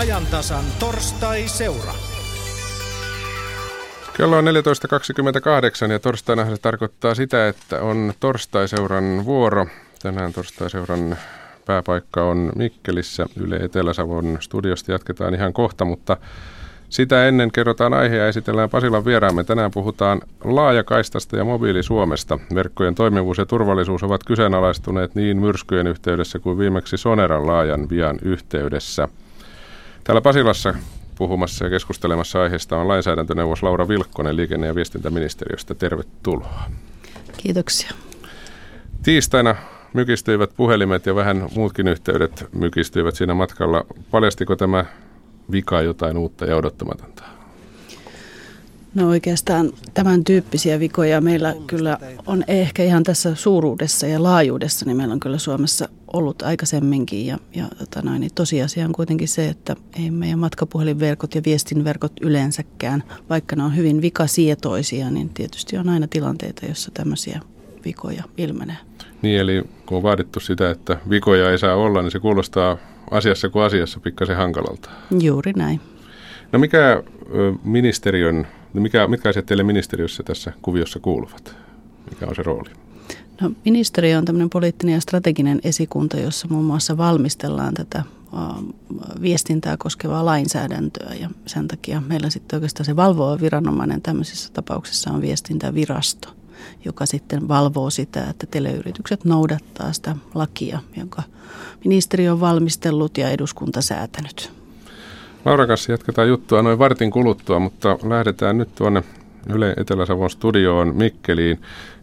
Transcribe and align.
ajantasan 0.00 0.64
torstai-seura. 0.78 1.92
Kello 4.16 4.36
on 4.36 4.44
14.28 4.44 5.92
ja 5.92 5.98
torstaina 5.98 6.50
se 6.50 6.62
tarkoittaa 6.62 7.14
sitä, 7.14 7.48
että 7.48 7.82
on 7.82 8.12
torstai-seuran 8.20 9.24
vuoro. 9.24 9.66
Tänään 10.02 10.32
torstai-seuran 10.32 11.16
pääpaikka 11.66 12.24
on 12.24 12.52
Mikkelissä. 12.56 13.26
Yle 13.36 13.56
Etelä-Savon 13.56 14.38
studiosta 14.40 14.92
jatketaan 14.92 15.34
ihan 15.34 15.52
kohta, 15.52 15.84
mutta 15.84 16.16
sitä 16.88 17.28
ennen 17.28 17.52
kerrotaan 17.52 17.94
aihe 17.94 18.16
ja 18.16 18.28
esitellään 18.28 18.70
Pasilan 18.70 19.04
vieraamme. 19.04 19.44
Tänään 19.44 19.70
puhutaan 19.70 20.20
laajakaistasta 20.44 21.36
ja 21.36 21.44
mobiilisuomesta. 21.44 22.38
Verkkojen 22.54 22.94
toimivuus 22.94 23.38
ja 23.38 23.46
turvallisuus 23.46 24.02
ovat 24.02 24.24
kyseenalaistuneet 24.24 25.14
niin 25.14 25.36
myrskyjen 25.40 25.86
yhteydessä 25.86 26.38
kuin 26.38 26.58
viimeksi 26.58 26.96
Soneran 26.96 27.46
laajan 27.46 27.90
vian 27.90 28.18
yhteydessä. 28.22 29.08
Täällä 30.04 30.20
Pasilassa 30.20 30.74
puhumassa 31.18 31.64
ja 31.64 31.70
keskustelemassa 31.70 32.42
aiheesta 32.42 32.76
on 32.76 32.88
lainsäädäntöneuvos 32.88 33.62
Laura 33.62 33.88
Vilkkonen 33.88 34.36
liikenne- 34.36 34.66
ja 34.66 34.74
viestintäministeriöstä. 34.74 35.74
Tervetuloa. 35.74 36.62
Kiitoksia. 37.36 37.90
Tiistaina 39.02 39.56
mykistyivät 39.92 40.50
puhelimet 40.56 41.06
ja 41.06 41.14
vähän 41.14 41.48
muutkin 41.54 41.88
yhteydet 41.88 42.46
mykistyivät 42.52 43.14
siinä 43.16 43.34
matkalla. 43.34 43.84
Paljastiko 44.10 44.56
tämä 44.56 44.84
vika 45.50 45.82
jotain 45.82 46.16
uutta 46.16 46.44
ja 46.44 46.56
odottamatonta? 46.56 47.22
No 48.94 49.08
oikeastaan 49.08 49.72
tämän 49.94 50.24
tyyppisiä 50.24 50.80
vikoja 50.80 51.20
meillä 51.20 51.54
kyllä 51.66 51.98
on 52.26 52.44
ehkä 52.48 52.84
ihan 52.84 53.02
tässä 53.02 53.34
suuruudessa 53.34 54.06
ja 54.06 54.22
laajuudessa, 54.22 54.86
niin 54.86 54.96
meillä 54.96 55.12
on 55.12 55.20
kyllä 55.20 55.38
Suomessa 55.38 55.88
ollut 56.12 56.42
aikaisemminkin. 56.42 57.26
Ja, 57.26 57.38
ja 57.54 57.64
tota 57.78 58.02
noin, 58.02 58.20
niin 58.20 58.34
tosiasia 58.34 58.84
on 58.84 58.92
kuitenkin 58.92 59.28
se, 59.28 59.48
että 59.48 59.76
ei 59.98 60.10
meidän 60.10 60.38
matkapuhelinverkot 60.38 61.34
ja 61.34 61.42
viestinverkot 61.44 62.12
yleensäkään, 62.20 63.02
vaikka 63.30 63.56
ne 63.56 63.62
on 63.62 63.76
hyvin 63.76 64.02
vikasietoisia, 64.02 65.10
niin 65.10 65.28
tietysti 65.28 65.76
on 65.76 65.88
aina 65.88 66.06
tilanteita, 66.06 66.66
jossa 66.66 66.90
tämmöisiä 66.94 67.40
vikoja 67.84 68.24
ilmenee. 68.36 68.76
Niin, 69.22 69.40
eli 69.40 69.64
kun 69.86 69.96
on 69.96 70.02
vaadittu 70.02 70.40
sitä, 70.40 70.70
että 70.70 70.98
vikoja 71.10 71.50
ei 71.50 71.58
saa 71.58 71.74
olla, 71.74 72.02
niin 72.02 72.10
se 72.10 72.18
kuulostaa 72.18 72.76
asiassa 73.10 73.48
kuin 73.48 73.64
asiassa 73.64 74.00
pikkasen 74.00 74.36
hankalalta. 74.36 74.90
Juuri 75.20 75.52
näin. 75.56 75.80
No 76.52 76.58
mikä 76.58 77.02
ministeriön, 77.64 78.46
mikä, 78.72 79.06
mitkä 79.06 79.28
asiat 79.28 79.46
teille 79.46 79.62
ministeriössä 79.62 80.22
tässä 80.22 80.52
kuviossa 80.62 80.98
kuuluvat? 80.98 81.56
Mikä 82.10 82.26
on 82.26 82.34
se 82.34 82.42
rooli? 82.42 82.70
No, 83.40 83.50
ministeriö 83.64 84.18
on 84.18 84.24
tämmöinen 84.24 84.50
poliittinen 84.50 84.94
ja 84.94 85.00
strateginen 85.00 85.60
esikunta, 85.64 86.16
jossa 86.16 86.48
muun 86.50 86.64
muassa 86.64 86.96
valmistellaan 86.96 87.74
tätä 87.74 88.02
viestintää 89.22 89.76
koskevaa 89.76 90.24
lainsäädäntöä 90.24 91.14
ja 91.20 91.30
sen 91.46 91.68
takia 91.68 92.02
meillä 92.08 92.30
sitten 92.30 92.56
oikeastaan 92.56 92.84
se 92.84 92.96
valvova 92.96 93.40
viranomainen 93.40 94.02
tämmöisissä 94.02 94.52
tapauksissa 94.52 95.10
on 95.10 95.20
viestintävirasto, 95.20 96.28
joka 96.84 97.06
sitten 97.06 97.48
valvoo 97.48 97.90
sitä, 97.90 98.30
että 98.30 98.46
teleyritykset 98.46 99.24
noudattaa 99.24 99.92
sitä 99.92 100.16
lakia, 100.34 100.78
jonka 100.96 101.22
ministeriö 101.84 102.32
on 102.32 102.40
valmistellut 102.40 103.18
ja 103.18 103.30
eduskunta 103.30 103.82
säätänyt. 103.82 104.52
Laura 105.44 105.66
kanssa 105.66 105.92
jatketaan 105.92 106.28
juttua 106.28 106.62
noin 106.62 106.78
vartin 106.78 107.10
kuluttua, 107.10 107.58
mutta 107.58 107.98
lähdetään 108.08 108.58
nyt 108.58 108.74
tuonne 108.74 109.02
Yle 109.48 109.74
Etelä-Savon 109.76 110.30
studioon 110.30 110.96
Mikkeliin. 110.96 111.60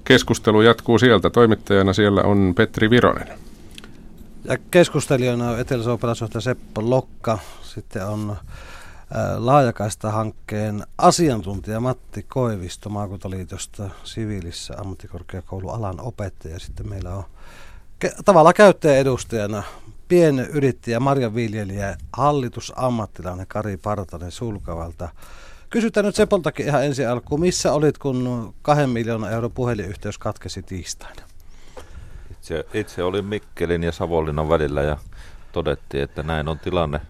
Keskustelu 0.08 0.62
jatkuu 0.62 1.00
sieltä. 1.00 1.30
Toimittajana 1.30 1.94
siellä 1.94 2.22
on 2.22 2.54
Petri 2.56 2.90
Vironen. 2.90 3.28
Ja 4.44 4.58
keskustelijana 4.72 5.50
on 5.50 5.60
Etelä-Savon 5.60 6.00
Seppo 6.40 6.90
Lokka. 6.90 7.40
Sitten 7.62 8.08
on 8.08 8.36
laajakaista 9.38 10.12
hankkeen 10.12 10.84
asiantuntija 10.98 11.80
Matti 11.80 12.24
Koivisto 12.24 12.90
maakuntaliitosta 12.90 13.90
siviilissä 14.04 14.74
ammattikorkeakoulualan 14.78 16.00
opettaja. 16.00 16.60
Sitten 16.60 16.90
meillä 16.90 17.14
on 17.14 17.24
ke- 18.06 18.16
tavallaan 18.26 18.54
käyttäjäedustajana 18.54 19.64
pienyrittäjä, 20.08 21.00
marjanviljelijä, 21.00 21.98
hallitusammattilainen 22.14 23.48
Kari 23.48 23.78
Partanen 23.78 24.32
Sulkavalta. 24.32 25.10
Kysytään 25.70 26.06
nyt 26.06 26.16
Sepoltakin 26.16 26.66
ihan 26.68 26.86
ensi 26.86 27.06
alkuun. 27.06 27.42
Missä 27.42 27.74
olit, 27.74 27.98
kun 27.98 28.54
kahden 28.62 28.90
miljoonan 28.90 29.34
euron 29.34 29.52
puhelinyhteys 29.52 30.18
katkesi 30.18 30.64
tiistaina? 30.64 31.22
Itse, 32.32 32.66
itse 32.74 33.04
olin 33.04 33.26
Mikkelin 33.26 33.84
ja 33.84 33.92
Savonlinnan 33.92 34.50
välillä 34.50 34.82
ja 34.82 34.98
todettiin, 35.52 36.04
että 36.04 36.24
näin 36.24 36.48
on 36.48 36.60
tilanne. 36.60 37.02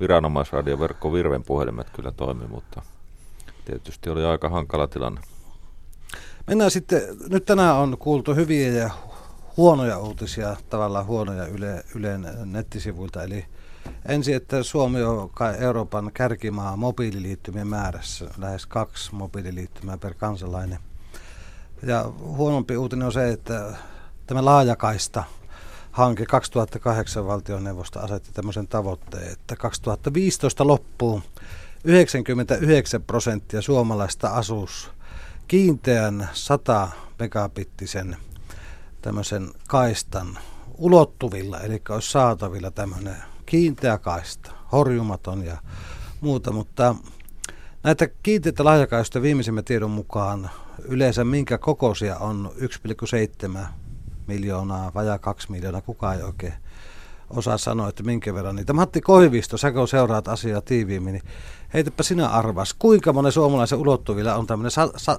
Viranomaisradioverkko 0.00 1.12
Virven 1.12 1.42
puhelimet 1.42 1.90
kyllä 1.90 2.12
toimi, 2.12 2.46
mutta 2.46 2.82
tietysti 3.64 4.10
oli 4.10 4.24
aika 4.24 4.48
hankala 4.48 4.86
tilanne. 4.86 5.20
Mennään 6.46 6.70
sitten, 6.70 7.02
nyt 7.28 7.44
tänään 7.44 7.76
on 7.76 7.98
kuultu 7.98 8.34
hyviä 8.34 8.68
ja 8.68 8.90
huonoja 9.56 9.98
uutisia, 9.98 10.56
tavallaan 10.70 11.06
huonoja 11.06 11.46
Yle, 11.46 11.84
Ylen 11.94 12.28
nettisivuilta. 12.44 13.22
Eli 13.22 13.44
ensin, 14.08 14.36
että 14.36 14.62
Suomi 14.62 15.02
on 15.02 15.30
Euroopan 15.58 16.10
kärkimaa 16.14 16.76
mobiililiittymien 16.76 17.66
määrässä, 17.66 18.30
lähes 18.38 18.66
kaksi 18.66 19.14
mobiililiittymää 19.14 19.98
per 19.98 20.14
kansalainen. 20.14 20.78
Ja 21.82 22.12
huonompi 22.18 22.76
uutinen 22.76 23.06
on 23.06 23.12
se, 23.12 23.28
että 23.28 23.76
tämä 24.26 24.44
laajakaista 24.44 25.24
hanke 25.92 26.26
2008 26.26 27.26
valtioneuvosto 27.26 28.00
asetti 28.00 28.30
tämmöisen 28.32 28.68
tavoitteen, 28.68 29.32
että 29.32 29.56
2015 29.56 30.66
loppuun 30.66 31.22
99 31.84 33.02
prosenttia 33.02 33.62
suomalaista 33.62 34.28
asuus 34.28 34.90
kiinteän 35.48 36.28
100 36.32 36.88
megabittisen 37.18 38.16
tämmöisen 39.02 39.50
kaistan 39.68 40.38
ulottuvilla, 40.78 41.60
eli 41.60 41.82
olisi 41.88 42.10
saatavilla 42.10 42.70
tämmöinen 42.70 43.31
kiinteä 43.46 43.98
kaista, 43.98 44.50
horjumaton 44.72 45.44
ja 45.44 45.56
muuta, 46.20 46.52
mutta 46.52 46.94
näitä 47.82 48.08
kiinteitä 48.22 48.64
laajakaista 48.64 49.22
viimeisimmän 49.22 49.64
tiedon 49.64 49.90
mukaan 49.90 50.50
yleensä 50.84 51.24
minkä 51.24 51.58
kokoisia 51.58 52.16
on 52.16 52.50
1,7 53.56 53.58
miljoonaa, 54.26 54.94
vajaa 54.94 55.18
2 55.18 55.50
miljoonaa, 55.50 55.80
kukaan 55.80 56.16
ei 56.16 56.22
oikein 56.22 56.54
osaa 57.30 57.58
sanoa, 57.58 57.88
että 57.88 58.02
minkä 58.02 58.34
verran 58.34 58.56
niitä. 58.56 58.72
Matti 58.72 59.00
Koivisto, 59.00 59.56
sä 59.56 59.72
kun 59.72 59.88
seuraat 59.88 60.28
asiaa 60.28 60.60
tiiviimmin, 60.60 61.12
niin 61.12 61.24
heitäpä 61.74 62.02
sinä 62.02 62.28
arvas, 62.28 62.74
kuinka 62.74 63.12
monen 63.12 63.32
suomalaisen 63.32 63.78
ulottuvilla 63.78 64.34
on 64.34 64.46
tämmöinen 64.46 64.70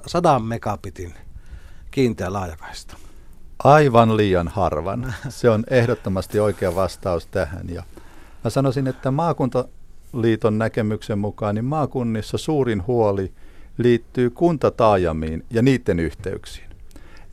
100 0.07 0.39
megabitin 0.39 1.13
kiinteä 1.91 2.33
laajakaista? 2.33 2.97
Aivan 3.63 4.17
liian 4.17 4.47
harvan. 4.47 5.13
Se 5.29 5.49
on 5.49 5.63
ehdottomasti 5.69 6.39
oikea 6.39 6.75
vastaus 6.75 7.27
tähän. 7.27 7.69
Ja 7.69 7.83
mä 8.43 8.49
sanoisin, 8.49 8.87
että 8.87 9.11
maakuntaliiton 9.11 10.57
näkemyksen 10.57 11.19
mukaan 11.19 11.55
niin 11.55 11.65
maakunnissa 11.65 12.37
suurin 12.37 12.87
huoli 12.87 13.31
liittyy 13.77 14.29
kuntataajamiin 14.29 15.45
ja 15.49 15.61
niiden 15.61 15.99
yhteyksiin. 15.99 16.69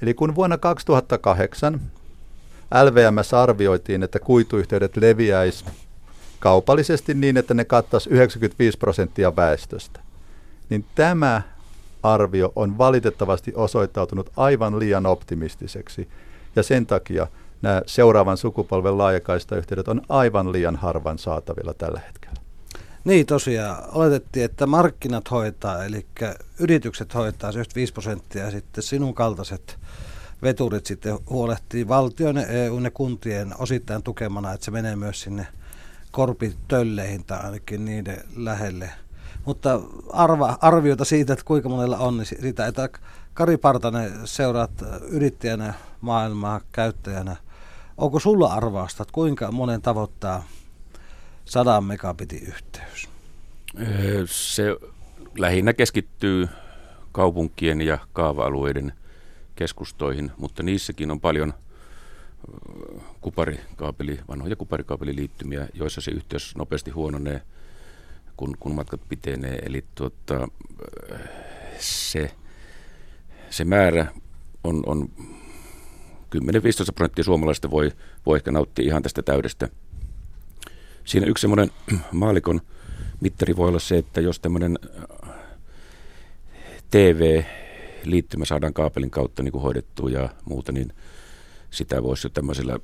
Eli 0.03 0.15
kun 0.15 0.35
vuonna 0.35 0.59
2008 0.59 1.81
LVMS 2.85 3.35
arvioitiin, 3.35 4.03
että 4.03 4.19
kuituyhteydet 4.19 4.97
leviäisi 4.97 5.65
kaupallisesti 6.39 7.15
niin, 7.15 7.37
että 7.37 7.55
ne 7.55 7.65
kattaisi 7.65 8.11
95 8.11 8.79
prosenttia 8.79 9.37
väestöstä, 9.37 10.01
niin 10.71 10.85
tämä 10.95 11.43
arvio 12.03 12.53
on 12.57 12.79
valitettavasti 12.79 13.53
osoittautunut 13.55 14.31
aivan 14.37 14.79
liian 14.79 15.07
optimistiseksi 15.07 16.09
ja 16.57 16.63
sen 16.63 16.87
takia 16.87 17.27
nämä 17.63 17.83
seuraavan 17.87 18.37
sukupolven 18.37 18.99
laajakaistayhteydet 18.99 19.89
on 19.89 20.03
aivan 20.09 20.53
liian 20.53 20.77
harvan 20.77 21.19
saatavilla 21.19 21.75
tällä 21.75 22.01
hetkellä. 22.07 22.41
Niin 23.05 23.27
tosiaan, 23.27 23.85
oletettiin, 23.93 24.45
että 24.45 24.67
markkinat 24.67 25.31
hoitaa, 25.31 25.85
eli 25.85 26.07
yritykset 26.59 27.15
hoitaa 27.15 27.51
95 27.51 27.93
prosenttia 27.93 28.45
ja 28.45 28.51
sitten 28.51 28.85
sinun 28.85 29.15
kaltaiset 29.15 29.79
veturit 30.43 30.87
sitten 30.87 31.19
huolehtii 31.31 31.89
valtion 31.89 32.39
EU 32.39 32.79
ja 32.79 32.91
kuntien 32.91 33.55
osittain 33.59 34.03
tukemana, 34.03 34.53
että 34.53 34.65
se 34.65 34.71
menee 34.71 34.97
myös 34.97 35.21
sinne 35.21 35.47
korpitölleihin 36.11 37.25
tai 37.25 37.41
ainakin 37.41 37.85
niiden 37.85 38.25
lähelle. 38.37 38.91
Mutta 39.45 39.81
arva, 40.13 40.59
arviota 40.61 41.05
siitä, 41.05 41.33
että 41.33 41.45
kuinka 41.45 41.69
monella 41.69 41.99
on, 41.99 42.17
niin 42.17 42.27
siitä, 42.27 42.67
että 42.67 42.89
Kari 43.35 43.57
Partanen 43.57 44.13
seuraat 44.25 44.71
yrittäjänä 45.09 45.75
maailmaa 46.01 46.61
käyttäjänä. 46.73 47.37
Onko 48.01 48.21
sulla 48.21 48.47
arvausta, 48.47 49.03
että 49.03 49.13
kuinka 49.13 49.53
monen 49.53 49.83
tavoittaa 49.83 50.45
100 51.45 51.81
megabitin 51.81 52.43
yhteys? 52.43 53.09
Se 54.27 54.77
lähinnä 55.39 55.73
keskittyy 55.73 56.49
kaupunkien 57.13 57.81
ja 57.81 57.99
kaava-alueiden 58.13 58.93
keskustoihin, 59.57 60.33
mutta 60.37 60.63
niissäkin 60.63 61.11
on 61.11 61.21
paljon 61.21 61.55
kuparikaapeli, 63.21 64.21
vanhoja 64.29 64.57
kuparikaapeliliittymiä, 64.57 65.69
joissa 65.75 66.01
se 66.01 66.11
yhteys 66.11 66.57
nopeasti 66.57 66.91
huononee. 66.91 67.43
kun, 68.37 68.57
kun 68.61 68.75
matkat 68.75 69.01
pitenee. 69.09 69.59
Eli 69.67 69.85
tuota, 69.95 70.49
se, 71.79 72.31
se 73.51 73.65
määrä 73.65 74.07
on, 74.65 74.83
on 74.87 75.09
10-15 76.37 76.39
prosenttia 76.95 77.25
suomalaisista 77.25 77.71
voi, 77.71 77.93
voi 78.27 78.37
ehkä 78.37 78.51
nauttia 78.51 78.85
ihan 78.85 79.03
tästä 79.03 79.23
täydestä. 79.23 79.69
Siinä 81.05 81.27
yksi 81.27 81.41
semmoinen 81.41 81.71
maalikon 82.13 82.61
mittari 83.21 83.57
voi 83.57 83.69
olla 83.69 83.79
se, 83.79 83.99
että 83.99 84.21
jos 84.21 84.41
tämmöinen 84.41 84.79
TV-liittymä 86.91 88.45
saadaan 88.45 88.75
kaapelin 88.75 89.11
kautta 89.11 89.43
niin 89.43 89.53
kuin 89.53 89.63
hoidettua 89.63 90.11
ja 90.11 90.29
muuta, 90.45 90.73
niin 90.73 90.93
sitä 91.71 92.03
voisi 92.03 92.27
jo 92.27 92.31
tämmöisellä 92.31 92.79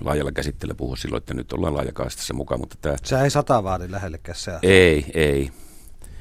laajalla 0.00 0.32
käsitteellä 0.32 0.74
puhua 0.74 0.96
silloin, 0.96 1.20
että 1.20 1.34
nyt 1.34 1.52
ollaan 1.52 1.74
laajakaistassa 1.74 2.34
mukaan. 2.34 2.60
Mutta 2.60 2.76
tämä... 2.80 2.96
Se 3.04 3.20
ei 3.20 3.30
sata 3.30 3.64
vaadi 3.64 3.90
lähellekään 3.90 4.38
se. 4.38 4.52
Ei, 4.62 5.06
ei. 5.14 5.50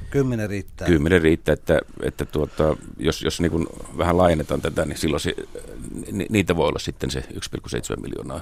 Kymmenen 0.10 0.50
riittää. 0.50 0.88
Kymmenen 0.88 1.22
riittää, 1.22 1.54
että, 1.54 1.80
että 2.02 2.26
tuota, 2.26 2.78
jos, 2.98 3.22
jos 3.22 3.42
niin 3.42 3.52
kuin 3.52 3.68
vähän 3.98 4.18
laajennetaan 4.18 4.62
tätä, 4.62 4.86
niin 4.86 4.98
silloin 4.98 5.20
se, 5.20 5.36
ni, 6.12 6.26
niitä 6.30 6.56
voi 6.56 6.68
olla 6.68 6.80
sitten 6.80 7.12
se 7.12 7.20
1,7 7.20 8.02
miljoonaa 8.02 8.42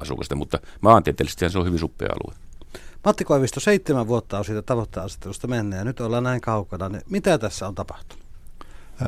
asukasta, 0.00 0.34
mutta 0.34 0.58
maantieteellisesti 0.80 1.50
se 1.50 1.58
on 1.58 1.66
hyvin 1.66 1.78
suppea 1.78 2.08
alue. 2.08 2.34
Matti 3.04 3.24
Koivisto, 3.24 3.60
seitsemän 3.60 4.08
vuotta 4.08 4.38
on 4.38 4.44
siitä 4.44 4.62
tavoitteen 4.62 5.06
asettelusta 5.06 5.48
mennyt 5.48 5.78
ja 5.78 5.84
nyt 5.84 6.00
ollaan 6.00 6.24
näin 6.24 6.40
kaukana. 6.40 6.88
Niin 6.88 7.02
mitä 7.10 7.38
tässä 7.38 7.68
on 7.68 7.74
tapahtunut? 7.74 8.24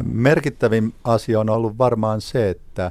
Merkittävin 0.04 0.94
asia 1.04 1.40
on 1.40 1.50
ollut 1.50 1.78
varmaan 1.78 2.20
se, 2.20 2.50
että 2.50 2.90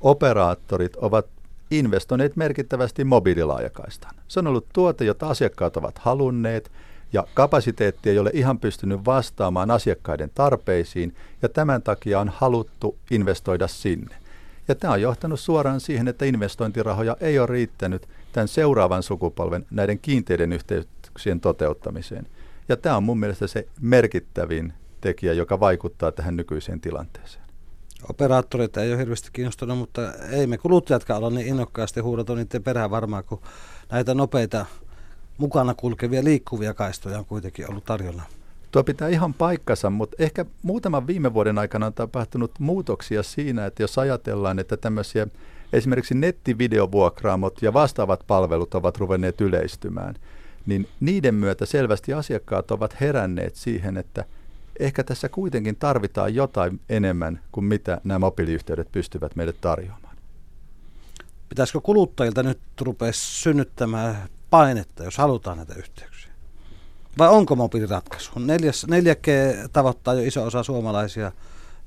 operaattorit 0.00 0.96
ovat 0.96 1.26
investoineet 1.70 2.36
merkittävästi 2.36 3.04
mobiililaajakaistahan. 3.04 4.16
Se 4.28 4.40
on 4.40 4.46
ollut 4.46 4.66
tuote, 4.72 5.04
jota 5.04 5.28
asiakkaat 5.28 5.76
ovat 5.76 5.98
halunneet 5.98 6.72
ja 7.14 7.26
kapasiteetti 7.34 8.10
ei 8.10 8.18
ole 8.18 8.30
ihan 8.32 8.58
pystynyt 8.58 9.04
vastaamaan 9.04 9.70
asiakkaiden 9.70 10.30
tarpeisiin 10.34 11.14
ja 11.42 11.48
tämän 11.48 11.82
takia 11.82 12.20
on 12.20 12.28
haluttu 12.28 12.96
investoida 13.10 13.68
sinne. 13.68 14.16
Ja 14.68 14.74
tämä 14.74 14.92
on 14.92 15.02
johtanut 15.02 15.40
suoraan 15.40 15.80
siihen, 15.80 16.08
että 16.08 16.24
investointirahoja 16.24 17.16
ei 17.20 17.38
ole 17.38 17.46
riittänyt 17.46 18.08
tämän 18.32 18.48
seuraavan 18.48 19.02
sukupolven 19.02 19.66
näiden 19.70 19.98
kiinteiden 19.98 20.52
yhteyksien 20.52 21.40
toteuttamiseen. 21.40 22.26
Ja 22.68 22.76
tämä 22.76 22.96
on 22.96 23.02
mun 23.02 23.20
mielestä 23.20 23.46
se 23.46 23.68
merkittävin 23.80 24.72
tekijä, 25.00 25.32
joka 25.32 25.60
vaikuttaa 25.60 26.12
tähän 26.12 26.36
nykyiseen 26.36 26.80
tilanteeseen. 26.80 27.44
Operaattorit 28.10 28.76
ei 28.76 28.90
ole 28.90 28.98
hirveästi 28.98 29.28
kiinnostunut, 29.32 29.78
mutta 29.78 30.12
ei 30.12 30.46
me 30.46 30.58
kuluttajatkaan 30.58 31.18
olla 31.18 31.30
niin 31.30 31.46
innokkaasti 31.46 32.00
huudato 32.00 32.34
niiden 32.34 32.62
perään 32.62 32.90
varmaan, 32.90 33.24
kun 33.24 33.40
näitä 33.90 34.14
nopeita 34.14 34.66
mukana 35.38 35.74
kulkevia 35.74 36.24
liikkuvia 36.24 36.74
kaistoja 36.74 37.18
on 37.18 37.24
kuitenkin 37.24 37.70
ollut 37.70 37.84
tarjolla. 37.84 38.22
Tuo 38.70 38.84
pitää 38.84 39.08
ihan 39.08 39.34
paikkansa, 39.34 39.90
mutta 39.90 40.16
ehkä 40.18 40.44
muutaman 40.62 41.06
viime 41.06 41.34
vuoden 41.34 41.58
aikana 41.58 41.86
on 41.86 41.94
tapahtunut 41.94 42.50
muutoksia 42.58 43.22
siinä, 43.22 43.66
että 43.66 43.82
jos 43.82 43.98
ajatellaan, 43.98 44.58
että 44.58 44.76
tämmöisiä 44.76 45.26
esimerkiksi 45.72 46.14
nettivideovuokraamot 46.14 47.62
ja 47.62 47.72
vastaavat 47.72 48.24
palvelut 48.26 48.74
ovat 48.74 48.98
ruvenneet 48.98 49.40
yleistymään, 49.40 50.14
niin 50.66 50.88
niiden 51.00 51.34
myötä 51.34 51.66
selvästi 51.66 52.12
asiakkaat 52.12 52.70
ovat 52.70 53.00
heränneet 53.00 53.56
siihen, 53.56 53.96
että 53.96 54.24
ehkä 54.80 55.04
tässä 55.04 55.28
kuitenkin 55.28 55.76
tarvitaan 55.76 56.34
jotain 56.34 56.80
enemmän 56.88 57.40
kuin 57.52 57.64
mitä 57.64 58.00
nämä 58.04 58.18
mobiiliyhteydet 58.18 58.92
pystyvät 58.92 59.36
meille 59.36 59.54
tarjoamaan. 59.60 60.16
Pitäisikö 61.48 61.80
kuluttajilta 61.80 62.42
nyt 62.42 62.58
rupea 62.80 63.12
synnyttämään 63.12 64.28
painetta, 64.54 65.04
jos 65.04 65.18
halutaan 65.18 65.56
näitä 65.56 65.74
yhteyksiä? 65.74 66.30
Vai 67.18 67.28
onko 67.28 67.56
mobiiliratkaisu? 67.56 68.30
4G 68.34 69.28
tavoittaa 69.72 70.14
jo 70.14 70.22
iso 70.22 70.44
osa 70.44 70.62
suomalaisia. 70.62 71.32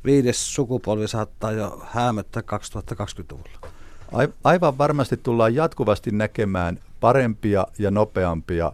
Viides 0.06 0.56
sukupolvi 0.56 1.08
saattaa 1.08 1.52
jo 1.52 1.82
häämöttää 1.92 2.44
2020-luvulla. 2.44 3.72
Aivan 4.44 4.78
varmasti 4.78 5.18
tullaan 5.18 5.56
jatkuvasti 5.56 6.12
näkemään 6.12 6.80
parempia 7.00 7.68
ja 7.80 7.92
nopeampia 7.92 8.72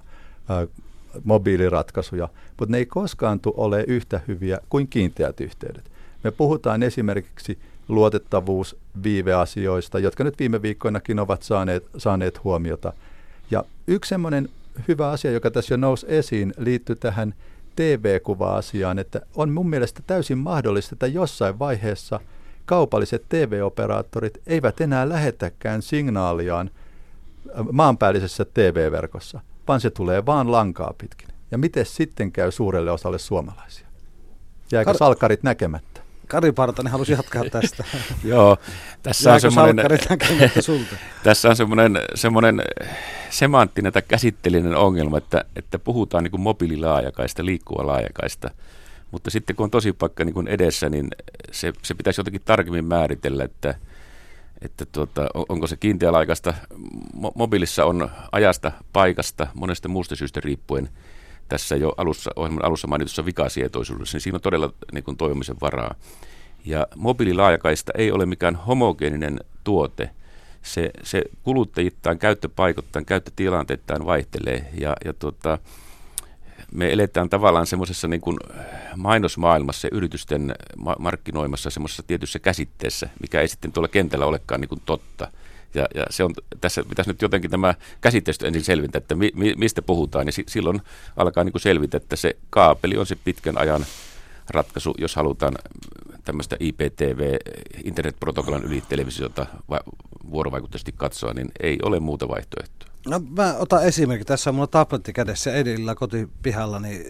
mobiiliratkaisuja, 1.24 2.30
mutta 2.60 2.72
ne 2.72 2.78
ei 2.78 2.86
koskaan 2.86 3.40
tule 3.40 3.54
ole 3.57 3.84
yhtä 3.88 4.22
hyviä 4.28 4.60
kuin 4.69 4.88
kiinteät 4.88 5.42
yhteydet. 5.42 5.92
Me 6.24 6.31
puhutaan 6.31 6.84
esimerkiksi 6.84 7.60
luotettavuus 7.88 8.75
viiveasioista, 9.04 10.00
jotka 10.00 10.24
nyt 10.24 10.40
viime 10.40 10.62
viikkoinakin 10.62 11.19
ovat 11.19 11.44
saaneet, 11.44 11.90
saaneet 11.98 12.44
huomiota. 12.44 12.94
Ja 13.53 13.63
yksi 13.88 14.09
semmoinen 14.09 14.50
hyvä 14.88 15.09
asia, 15.09 15.31
joka 15.31 15.51
tässä 15.51 15.73
jo 15.73 15.77
nousi 15.77 16.05
esiin, 16.09 16.53
liittyy 16.57 16.95
tähän 16.95 17.33
TV-kuva-asiaan, 17.75 19.00
että 19.00 19.21
on 19.35 19.50
mun 19.50 19.69
mielestä 19.69 20.01
täysin 20.07 20.38
mahdollista, 20.38 20.95
että 20.95 21.07
jossain 21.07 21.59
vaiheessa 21.59 22.19
kaupalliset 22.65 23.25
TV-operaattorit 23.29 24.41
eivät 24.47 24.81
enää 24.81 25.09
lähetäkään 25.09 25.81
signaaliaan 25.81 26.69
maanpäällisessä 27.71 28.45
TV-verkossa, 28.53 29.39
vaan 29.67 29.81
se 29.81 29.89
tulee 29.89 30.25
vaan 30.25 30.51
lankaa 30.51 30.94
pitkin. 30.97 31.27
Ja 31.51 31.57
miten 31.57 31.85
sitten 31.85 32.31
käy 32.31 32.51
suurelle 32.51 32.91
osalle 32.91 33.19
suomalaisia? 33.19 33.88
Jääkö 34.71 34.91
Kar- 34.91 34.97
salkarit 34.97 35.44
näkemättä? 35.44 36.01
Kari 36.27 36.51
Partanen 36.51 36.91
halusi 36.91 37.11
jatkaa 37.11 37.43
tästä. 37.51 37.83
Joo, 38.23 38.57
tässä 39.03 39.33
on 39.33 39.41
semmoinen, 39.41 39.85
tässä 41.23 41.49
on 41.49 41.55
semmoinen, 41.55 41.99
semmoinen 42.15 42.61
semanttinen 43.29 43.93
tai 43.93 44.01
käsitteellinen 44.07 44.75
ongelma, 44.75 45.17
että, 45.17 45.45
että 45.55 45.79
puhutaan 45.79 46.23
niin 46.23 46.31
kuin 46.31 46.41
mobiililaajakaista, 46.41 47.45
liikkuva 47.45 47.87
laajakaista, 47.87 48.49
mutta 49.11 49.29
sitten 49.29 49.55
kun 49.55 49.63
on 49.63 49.71
tosipakka 49.71 50.23
niin 50.23 50.33
kuin 50.33 50.47
edessä, 50.47 50.89
niin 50.89 51.07
se, 51.51 51.73
se 51.81 51.93
pitäisi 51.93 52.19
jotenkin 52.19 52.41
tarkemmin 52.45 52.85
määritellä, 52.85 53.43
että, 53.43 53.75
että 54.61 54.85
tuota, 54.85 55.27
onko 55.49 55.67
se 55.67 55.77
kiinteälaikaista. 55.77 56.53
Mo- 57.17 57.31
mobiilissa 57.35 57.85
on 57.85 58.09
ajasta, 58.31 58.71
paikasta, 58.93 59.47
monesta 59.53 59.87
muusta 59.87 60.15
syystä 60.15 60.41
riippuen 60.43 60.89
tässä 61.53 61.75
jo 61.75 61.94
alussa, 61.97 62.31
ohjelman 62.35 62.65
alussa 62.65 62.88
mainitussa 62.88 63.25
vikasietoisuudessa, 63.25 64.15
niin 64.15 64.21
siinä 64.21 64.35
on 64.35 64.41
todella 64.41 64.73
niin 64.91 65.03
kuin, 65.03 65.17
toimimisen 65.17 65.55
varaa. 65.61 65.95
Ja 66.65 66.88
mobiililaajakaista 66.95 67.91
ei 67.97 68.11
ole 68.11 68.25
mikään 68.25 68.55
homogeeninen 68.55 69.39
tuote. 69.63 70.09
Se, 70.61 70.91
se 71.03 71.23
kuluttajittain, 71.44 72.19
käyttöpaikottain, 72.19 73.05
käyttötilanteittain 73.05 74.05
vaihtelee 74.05 74.69
ja, 74.79 74.95
ja 75.05 75.13
tuota, 75.13 75.57
me 76.71 76.94
eletään 76.94 77.29
tavallaan 77.29 77.68
semmoisessa 77.68 78.07
niin 78.07 78.21
kuin 78.21 78.37
mainosmaailmassa 78.95 79.87
yritysten 79.92 80.56
markkinoimassa 80.99 81.69
semmoisessa 81.69 82.04
tietyssä 82.04 82.39
käsitteessä, 82.39 83.09
mikä 83.21 83.42
ei 83.42 83.47
sitten 83.47 83.71
tuolla 83.71 83.87
kentällä 83.87 84.25
olekaan 84.25 84.61
niin 84.61 84.69
kuin 84.69 84.81
totta. 84.85 85.28
Ja, 85.73 85.85
ja 85.95 86.06
se 86.09 86.23
on, 86.23 86.33
tässä 86.61 86.83
pitäisi 86.89 87.09
nyt 87.09 87.21
jotenkin 87.21 87.51
tämä 87.51 87.75
käsitteistö 88.01 88.47
ensin 88.47 88.63
selvitä, 88.63 88.97
että 88.97 89.15
mi, 89.15 89.31
mi, 89.35 89.53
mistä 89.57 89.81
puhutaan, 89.81 90.27
ja 90.27 90.31
si, 90.31 90.44
silloin 90.47 90.81
alkaa 91.18 91.44
niin 91.44 91.51
kuin 91.51 91.61
selvitä, 91.61 91.97
että 91.97 92.15
se 92.15 92.35
kaapeli 92.49 92.97
on 92.97 93.06
se 93.06 93.15
pitkän 93.15 93.57
ajan 93.57 93.85
ratkaisu, 94.49 94.95
jos 94.97 95.15
halutaan 95.15 95.53
tämmöistä 96.25 96.57
IPTV, 96.59 97.37
internetprotokollan 97.83 98.63
yli 98.63 98.83
televisiota 98.89 99.45
vuorovaikutteisesti 100.31 100.92
katsoa, 100.97 101.33
niin 101.33 101.51
ei 101.59 101.77
ole 101.83 101.99
muuta 101.99 102.27
vaihtoehtoa. 102.27 102.89
No 103.07 103.21
mä 103.37 103.56
otan 103.59 103.85
esimerkki. 103.85 104.25
Tässä 104.25 104.49
on 104.49 104.56
mulla 104.56 104.68
tabletti 104.68 105.13
kädessä 105.13 105.53
edellä 105.53 105.95
kotipihalla, 105.95 106.80
niin 106.80 107.06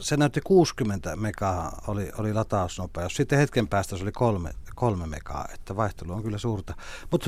se 0.00 0.16
näytti 0.16 0.40
60 0.44 1.16
megaa 1.16 1.82
oli, 1.86 2.10
oli 2.18 2.34
latausnopeus. 2.34 3.16
Sitten 3.16 3.38
hetken 3.38 3.68
päästä 3.68 3.96
se 3.96 4.02
oli 4.02 4.12
kolme, 4.12 4.50
kolme 4.74 5.06
megaa, 5.06 5.48
että 5.54 5.76
vaihtelu 5.76 6.12
on 6.12 6.22
kyllä 6.22 6.38
suurta. 6.38 6.74
Mutta 7.10 7.26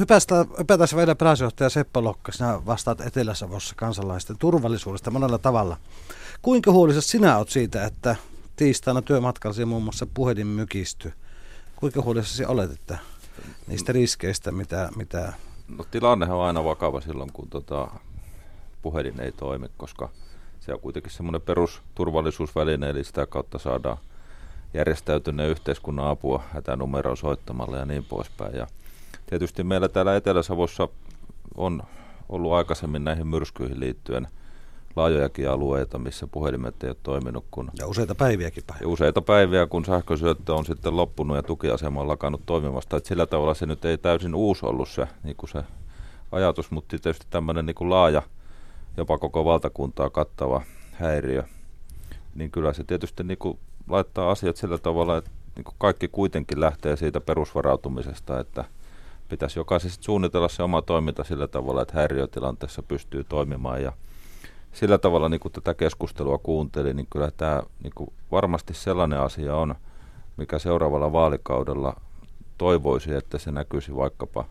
hypätään 0.59 0.97
vielä 0.97 1.15
pääsjohtaja 1.15 1.71
Seppo 1.71 2.05
Lokka, 2.05 2.33
sinä 2.33 2.67
vastaat 2.67 3.01
Etelä-Savossa 3.01 3.75
kansalaisten 3.75 4.39
turvallisuudesta 4.39 5.11
monella 5.11 5.39
tavalla. 5.39 5.77
Kuinka 6.43 6.73
huolissasi 6.73 7.09
sinä 7.09 7.39
olet 7.39 7.49
siitä, 7.49 7.85
että 7.85 8.17
tiistaina 8.57 9.03
työmatkallasi 9.03 9.65
muun 9.65 9.83
muassa 9.83 10.07
puhelin 10.15 10.47
mykisty? 10.47 11.13
Kuinka 11.77 12.03
huolissasi 12.03 12.45
olet, 12.45 12.71
että 12.71 12.99
niistä 13.67 13.93
riskeistä, 13.93 14.53
mitä, 14.53 14.89
mitä 14.97 15.33
No 15.69 15.85
tilannehan 15.91 16.37
on 16.37 16.45
aina 16.45 16.65
vakava 16.65 17.01
silloin, 17.01 17.33
kun 17.33 17.49
tota, 17.49 17.91
puhelin 18.83 19.21
ei 19.21 19.33
toimi, 19.33 19.67
koska 19.77 20.09
se 20.61 20.75
on 20.75 20.81
kuitenkin 20.81 21.13
semmoinen 21.13 21.41
perusturvallisuusväline, 21.41 22.91
eli 22.91 23.05
sitä 23.05 23.27
kautta 23.27 23.59
saadaan 23.59 23.99
järjestäytyneen 24.75 25.51
yhteiskunnan 25.51 26.09
apua 26.09 26.43
hätänumeroon 26.53 27.17
soittamalla 27.17 27.77
ja 27.77 27.87
niin 27.87 28.05
poispäin. 28.05 28.55
Ja 28.55 28.67
tietysti 29.27 29.65
meillä 29.65 29.89
täällä 29.89 30.17
Etelä-Savossa 30.17 30.89
on 31.55 31.83
ollut 32.29 32.53
aikaisemmin 32.53 33.05
näihin 33.05 33.27
myrskyihin 33.27 33.81
liittyen 33.81 34.29
laajojakin 34.97 35.51
alueita, 35.51 35.99
missä 35.99 36.27
puhelimet 36.27 36.85
ei 36.85 36.91
ole 36.91 36.97
toiminut. 37.03 37.45
Kun 37.51 37.71
ja 37.79 37.87
useita 37.87 38.15
päiviäkin 38.15 38.65
päivä. 38.67 38.81
Ja 38.83 38.89
useita 38.89 39.23
päiviä, 39.23 39.67
kun 39.67 39.85
sähkösyöttö 39.85 40.55
on 40.55 40.67
sitten 40.67 40.97
loppunut 40.97 41.37
ja 41.37 41.43
tukiasema 41.43 42.01
on 42.01 42.09
lakannut 42.09 42.47
toimimasta. 42.47 42.97
Että 42.97 43.09
sillä 43.09 43.27
tavalla 43.27 43.55
se 43.55 43.67
nyt 43.67 43.85
ei 43.85 43.99
täysin 43.99 44.35
uusi 44.35 44.67
ollut 44.67 44.89
se, 44.89 45.09
niin 45.23 45.37
kuin 45.37 45.51
se 45.51 45.65
ajatus, 46.33 46.71
mutta 46.71 46.89
tietysti 46.89 47.27
tämmöinen 47.31 47.67
niin 47.67 47.75
kuin 47.75 47.91
laaja, 47.91 48.23
jopa 48.97 49.19
koko 49.19 49.45
valtakuntaa 49.45 50.11
kattava 50.11 50.63
häiriö, 50.93 51.45
niin 52.35 52.51
kyllä 52.51 52.73
se 52.73 52.85
tietysti 52.85 53.25
niin 53.25 53.39
kuin 53.39 53.59
laittaa 53.89 54.31
asiat 54.31 54.57
sillä 54.57 54.79
tavalla, 54.79 55.17
että 55.17 55.31
niin 55.57 55.65
kuin 55.65 55.75
kaikki 55.79 56.09
kuitenkin 56.09 56.61
lähtee 56.61 56.97
siitä 56.97 57.21
perusvarautumisesta, 57.21 58.41
että 58.41 58.65
pitäisi 59.29 59.59
jokaisesta 59.59 60.05
suunnitella 60.05 60.49
se 60.49 60.63
oma 60.63 60.83
toiminta 60.83 61.25
sillä 61.25 61.49
tavalla, 61.49 61.83
että 61.83 61.95
häiriötilanteessa 61.95 62.83
pystyy 62.83 63.25
toimimaan 63.25 63.83
ja 63.83 63.93
sillä 64.73 64.99
tavalla 64.99 65.29
niin 65.29 65.41
kuin 65.41 65.53
tätä 65.53 65.75
keskustelua 65.75 66.39
kuuntelin, 66.39 66.97
niin 66.97 67.07
kyllä 67.11 67.31
tämä 67.37 67.63
niin 67.83 67.93
kuin 67.95 68.13
varmasti 68.33 68.75
sellainen 68.75 69.21
asia 69.21 69.57
on, 69.57 69.75
mikä 70.37 70.59
seuraavalla 70.59 71.13
vaalikaudella 71.13 72.01
toivoisi, 72.59 73.15
että 73.15 73.39
se 73.39 73.51
näkyisi 73.51 73.97
vaikkapa 73.97 74.45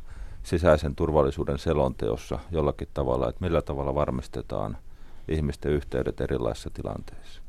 sisäisen 0.43 0.95
turvallisuuden 0.95 1.57
selonteossa 1.57 2.39
jollakin 2.51 2.87
tavalla, 2.93 3.29
että 3.29 3.45
millä 3.45 3.61
tavalla 3.61 3.95
varmistetaan 3.95 4.77
ihmisten 5.27 5.71
yhteydet 5.71 6.21
erilaisissa 6.21 6.69
tilanteissa. 6.69 7.44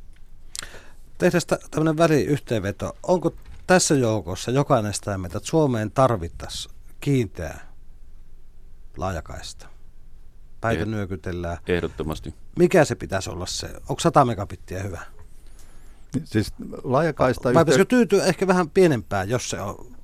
Tehdään 1.19 1.43
tämmöinen 1.71 1.97
väliyhteenveto. 1.97 2.97
Onko 3.03 3.35
tässä 3.67 3.95
joukossa 3.95 4.51
jokainen 4.51 4.95
sitä 4.95 5.19
mieltä, 5.19 5.39
että 5.39 5.49
Suomeen 5.49 5.91
tarvittaisiin 5.91 6.75
kiinteä 7.01 7.55
laajakaista? 8.97 9.67
Päitä 10.61 10.83
eh, 10.83 10.89
nyökytellään. 10.89 11.59
Ehdottomasti. 11.69 12.35
Mikä 12.59 12.85
se 12.85 12.95
pitäisi 12.95 13.31
olla 13.31 13.47
se? 13.47 13.67
Onko 13.67 14.01
100 14.01 14.25
megabittiä 14.25 14.83
hyvä? 14.83 15.03
Siis 16.25 16.53
laajakaista... 16.85 17.55
Vai 17.55 17.65
pitäisikö 17.65 17.85
tyytyä 17.85 18.25
ehkä 18.25 18.47
vähän 18.47 18.71
pienempään, 18.71 19.29
jos 19.29 19.51
se 19.51 19.61
on 19.61 19.97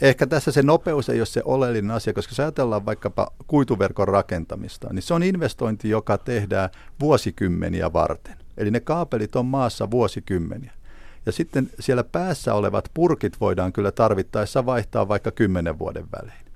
Ehkä 0.00 0.26
tässä 0.26 0.52
se 0.52 0.62
nopeus 0.62 1.08
ei 1.08 1.20
ole 1.20 1.26
se 1.26 1.42
oleellinen 1.44 1.90
asia, 1.90 2.12
koska 2.12 2.30
jos 2.30 2.40
ajatellaan 2.40 2.86
vaikkapa 2.86 3.32
kuituverkon 3.46 4.08
rakentamista, 4.08 4.88
niin 4.92 5.02
se 5.02 5.14
on 5.14 5.22
investointi, 5.22 5.88
joka 5.88 6.18
tehdään 6.18 6.70
vuosikymmeniä 7.00 7.92
varten. 7.92 8.41
Eli 8.56 8.70
ne 8.70 8.80
kaapelit 8.80 9.36
on 9.36 9.46
maassa 9.46 9.90
vuosikymmeniä. 9.90 10.72
Ja 11.26 11.32
sitten 11.32 11.70
siellä 11.80 12.04
päässä 12.04 12.54
olevat 12.54 12.90
purkit 12.94 13.40
voidaan 13.40 13.72
kyllä 13.72 13.92
tarvittaessa 13.92 14.66
vaihtaa 14.66 15.08
vaikka 15.08 15.30
kymmenen 15.30 15.78
vuoden 15.78 16.04
välein. 16.16 16.46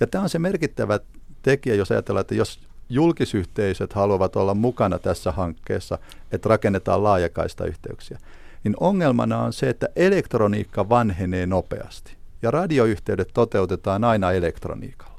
Ja 0.00 0.06
tämä 0.06 0.22
on 0.22 0.28
se 0.28 0.38
merkittävä 0.38 1.00
tekijä, 1.42 1.74
jos 1.74 1.90
ajatellaan, 1.90 2.20
että 2.20 2.34
jos 2.34 2.60
julkisyhteisöt 2.88 3.92
haluavat 3.92 4.36
olla 4.36 4.54
mukana 4.54 4.98
tässä 4.98 5.32
hankkeessa, 5.32 5.98
että 6.32 6.48
rakennetaan 6.48 7.02
laajakaista 7.02 7.64
yhteyksiä, 7.64 8.18
niin 8.64 8.74
ongelmana 8.80 9.38
on 9.38 9.52
se, 9.52 9.68
että 9.68 9.88
elektroniikka 9.96 10.88
vanhenee 10.88 11.46
nopeasti 11.46 12.16
ja 12.42 12.50
radioyhteydet 12.50 13.30
toteutetaan 13.34 14.04
aina 14.04 14.32
elektroniikalla. 14.32 15.15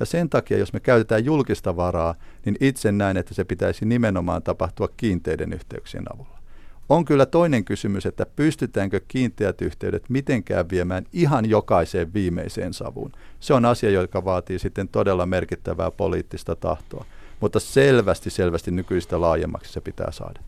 Ja 0.00 0.06
sen 0.06 0.28
takia, 0.28 0.58
jos 0.58 0.72
me 0.72 0.80
käytetään 0.80 1.24
julkista 1.24 1.76
varaa, 1.76 2.14
niin 2.44 2.56
itse 2.60 2.92
näen, 2.92 3.16
että 3.16 3.34
se 3.34 3.44
pitäisi 3.44 3.84
nimenomaan 3.84 4.42
tapahtua 4.42 4.88
kiinteiden 4.96 5.52
yhteyksien 5.52 6.04
avulla. 6.14 6.38
On 6.88 7.04
kyllä 7.04 7.26
toinen 7.26 7.64
kysymys, 7.64 8.06
että 8.06 8.26
pystytäänkö 8.36 9.00
kiinteät 9.08 9.62
yhteydet 9.62 10.04
mitenkään 10.08 10.70
viemään 10.70 11.04
ihan 11.12 11.50
jokaiseen 11.50 12.14
viimeiseen 12.14 12.74
savuun. 12.74 13.12
Se 13.40 13.54
on 13.54 13.64
asia, 13.64 13.90
joka 13.90 14.24
vaatii 14.24 14.58
sitten 14.58 14.88
todella 14.88 15.26
merkittävää 15.26 15.90
poliittista 15.90 16.56
tahtoa, 16.56 17.04
mutta 17.40 17.60
selvästi, 17.60 18.30
selvästi 18.30 18.70
nykyistä 18.70 19.20
laajemmaksi 19.20 19.72
se 19.72 19.80
pitää 19.80 20.12
saada. 20.12 20.40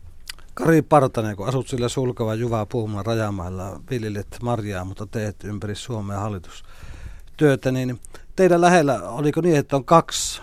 Kari 0.53 0.81
Partanen, 0.81 1.35
kun 1.35 1.47
asut 1.47 1.67
sillä 1.67 1.89
sulkava 1.89 2.35
Juvaa 2.35 2.65
Puhumaan 2.65 3.05
rajamailla, 3.05 3.81
viljelet 3.89 4.37
marjaa, 4.43 4.85
mutta 4.85 5.05
teet 5.05 5.43
ympäri 5.43 5.75
Suomea 5.75 6.19
hallitustyötä, 7.41 7.71
niin 7.71 7.99
teidän 8.35 8.61
lähellä, 8.61 9.09
oliko 9.09 9.41
niin, 9.41 9.55
että 9.55 9.75
on 9.75 9.85
kaksi 9.85 10.41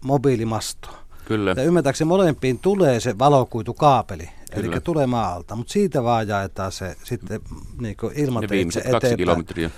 mobiilimastoa? 0.00 0.98
Kyllä. 1.24 1.54
Ja 1.56 1.62
ymmärtääkseni 1.62 2.08
molempiin 2.08 2.58
tulee 2.58 3.00
se 3.00 3.18
valokuitukaapeli, 3.18 4.28
Kyllä. 4.54 4.72
eli 4.72 4.80
tulee 4.80 5.06
maalta, 5.06 5.56
mutta 5.56 5.72
siitä 5.72 6.02
vaan 6.02 6.28
jaetaan 6.28 6.72
se 6.72 6.96
sitten 7.04 7.40
niin 7.80 7.96
ilmateitse 8.14 8.80
eteenpäin. 8.80 9.00
kaksi 9.00 9.16
kilometriä. 9.16 9.70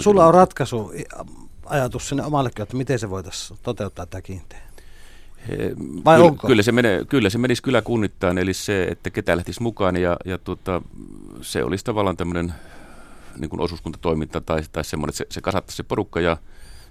Sulla 0.00 0.26
on 0.26 0.34
ratkaisu, 0.34 0.92
ajatus 1.66 2.08
sinne 2.08 2.24
omallekin, 2.24 2.62
että 2.62 2.76
miten 2.76 2.98
se 2.98 3.10
voitaisiin 3.10 3.58
toteuttaa 3.62 4.06
tämä 4.06 4.22
kiinteä? 4.22 4.58
Vai 6.04 6.16
kyllä, 6.16 6.30
onko? 6.30 6.46
Kyllä 6.46 6.62
se, 6.62 6.72
menee, 6.72 7.04
kyllä 7.04 7.30
se 7.30 7.38
menisi 7.38 7.62
kyllä 7.62 7.82
kunnittain, 7.82 8.38
eli 8.38 8.54
se, 8.54 8.84
että 8.84 9.10
ketä 9.10 9.36
lähtisi 9.36 9.62
mukaan 9.62 9.96
ja, 9.96 10.16
ja 10.24 10.38
tuota, 10.38 10.82
se 11.40 11.64
olisi 11.64 11.84
tavallaan 11.84 12.16
tämmöinen 12.16 12.52
niin 13.38 13.50
kuin 13.50 13.60
osuuskuntatoiminta 13.60 14.40
tai, 14.40 14.62
tai 14.72 14.84
semmoinen, 14.84 15.10
että 15.10 15.18
se, 15.18 15.26
se 15.30 15.40
kasattaisi 15.40 15.76
se 15.76 15.82
porukka 15.82 16.20
ja 16.20 16.36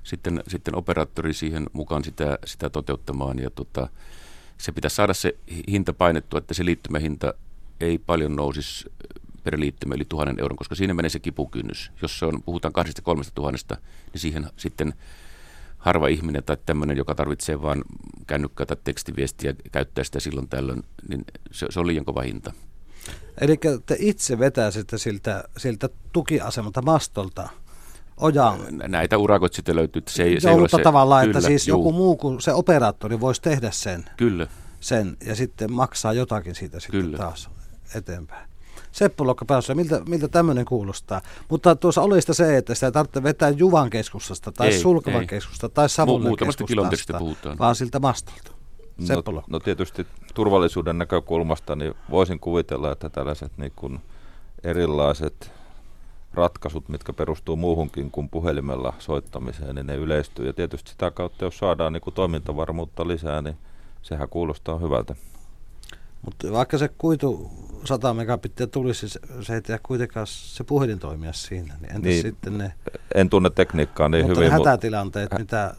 sitten, 0.03 0.43
sitten 0.47 0.75
operaattori 0.75 1.33
siihen 1.33 1.67
mukaan 1.73 2.03
sitä, 2.03 2.39
sitä 2.45 2.69
toteuttamaan 2.69 3.39
ja 3.39 3.49
tuota, 3.49 3.89
se 4.57 4.71
pitäisi 4.71 4.95
saada 4.95 5.13
se 5.13 5.37
hinta 5.67 5.93
painettua, 5.93 6.37
että 6.37 6.53
se 6.53 6.65
liittymähinta 6.65 7.33
ei 7.79 7.97
paljon 7.97 8.35
nousisi 8.35 8.91
per 9.43 9.59
liittymä 9.59 9.95
yli 9.95 10.05
tuhannen 10.05 10.39
euron, 10.39 10.57
koska 10.57 10.75
siinä 10.75 10.93
menee 10.93 11.09
se 11.09 11.19
kipukynnys. 11.19 11.91
Jos 12.01 12.19
se 12.19 12.25
on, 12.25 12.43
puhutaan 12.43 12.73
kahdesta 12.73 13.01
kolmesta 13.01 13.35
tuhannesta, 13.35 13.77
niin 14.13 14.21
siihen 14.21 14.47
sitten 14.57 14.93
harva 15.77 16.07
ihminen 16.07 16.43
tai 16.43 16.57
tämmöinen, 16.65 16.97
joka 16.97 17.15
tarvitsee 17.15 17.61
vain 17.61 17.83
kännykkää 18.27 18.65
tai 18.65 18.77
tekstiviestiä 18.83 19.53
käyttää 19.71 20.03
sitä 20.03 20.19
silloin 20.19 20.49
tällöin, 20.49 20.83
niin 21.09 21.25
se, 21.51 21.67
se 21.69 21.79
on 21.79 21.87
liian 21.87 22.05
kova 22.05 22.21
hinta. 22.21 22.53
Eli 23.41 23.59
te 23.85 23.95
itse 23.99 24.39
vetäisitte 24.39 24.97
siltä, 24.97 25.43
siltä 25.57 25.89
tukiasemalta 26.13 26.81
mastolta 26.81 27.49
ojaan. 28.17 28.59
Näitä 28.87 29.17
urakot 29.17 29.53
sitten 29.53 29.75
löytyy. 29.75 30.01
Se 30.07 30.23
ei, 30.23 30.41
se 30.41 30.49
ei 30.49 30.55
ole 30.55 30.69
se, 30.69 30.77
tavallaan, 30.83 31.25
kyllä, 31.25 31.37
että 31.37 31.47
siis 31.47 31.67
juu. 31.67 31.79
joku 31.79 31.91
muu 31.91 32.15
kuin 32.15 32.41
se 32.41 32.53
operaattori 32.53 33.19
voisi 33.19 33.41
tehdä 33.41 33.71
sen. 33.71 34.05
Kyllä. 34.17 34.47
Sen 34.79 35.17
ja 35.25 35.35
sitten 35.35 35.73
maksaa 35.73 36.13
jotakin 36.13 36.55
siitä 36.55 36.79
sitten 36.79 37.01
kyllä. 37.01 37.17
taas 37.17 37.49
eteenpäin. 37.95 38.47
Seppo 38.91 39.35
päässä, 39.47 39.75
miltä, 39.75 40.01
miltä 40.09 40.27
tämmöinen 40.27 40.65
kuulostaa. 40.65 41.21
Mutta 41.49 41.75
tuossa 41.75 42.01
oli 42.01 42.21
sitä 42.21 42.33
se, 42.33 42.57
että 42.57 42.73
sitä 42.73 42.85
ei 42.85 42.91
tarvitse 42.91 43.23
vetää 43.23 43.49
Juvan 43.49 43.89
keskustasta 43.89 44.51
tai 44.51 44.67
ei, 44.67 44.79
Sulkavan 44.79 45.21
ei. 45.21 45.27
keskustasta 45.27 45.69
tai 45.69 45.89
Savonlinnan 45.89 46.33
Mu- 46.33 46.45
keskustasta, 46.45 47.19
puhutaan. 47.19 47.57
vaan 47.57 47.75
siltä 47.75 47.99
mastolta. 47.99 48.56
No, 49.25 49.43
no 49.49 49.59
tietysti 49.59 50.07
turvallisuuden 50.33 50.97
näkökulmasta 50.97 51.75
niin 51.75 51.93
voisin 52.09 52.39
kuvitella, 52.39 52.91
että 52.91 53.09
tällaiset 53.09 53.51
niin 53.57 53.73
kuin 53.75 54.01
erilaiset 54.63 55.51
ratkaisut, 56.33 56.89
mitkä 56.89 57.13
perustuu 57.13 57.55
muuhunkin 57.55 58.11
kuin 58.11 58.29
puhelimella 58.29 58.93
soittamiseen, 58.99 59.75
niin 59.75 59.87
ne 59.87 59.95
yleistyy. 59.95 60.45
Ja 60.45 60.53
tietysti 60.53 60.91
sitä 60.91 61.11
kautta, 61.11 61.45
jos 61.45 61.57
saadaan 61.57 61.93
niin 61.93 62.01
kuin 62.01 62.13
toimintavarmuutta 62.13 63.07
lisää, 63.07 63.41
niin 63.41 63.57
sehän 64.01 64.29
kuulostaa 64.29 64.77
hyvältä. 64.77 65.15
Mutta 66.21 66.51
vaikka 66.51 66.77
se 66.77 66.89
kuitu 66.97 67.51
100 67.85 68.13
megabittiä 68.13 68.67
tulisi, 68.67 69.07
se 69.41 69.53
ei 69.53 69.61
tiedä 69.61 69.79
kuitenkaan 69.83 70.27
se 70.27 70.63
puhelin 70.63 70.99
toimia 70.99 71.33
siinä. 71.33 71.73
Niin 71.81 71.91
entäs 71.91 72.03
niin, 72.03 72.21
sitten 72.21 72.57
ne... 72.57 72.73
En 73.15 73.29
tunne 73.29 73.49
tekniikkaa 73.49 74.09
niin 74.09 74.25
mutta 74.25 74.39
hyvin. 74.39 74.53
Mutta 74.53 74.69
hätätilanteet, 74.69 75.31
hä- 75.31 75.39
mitä... 75.39 75.75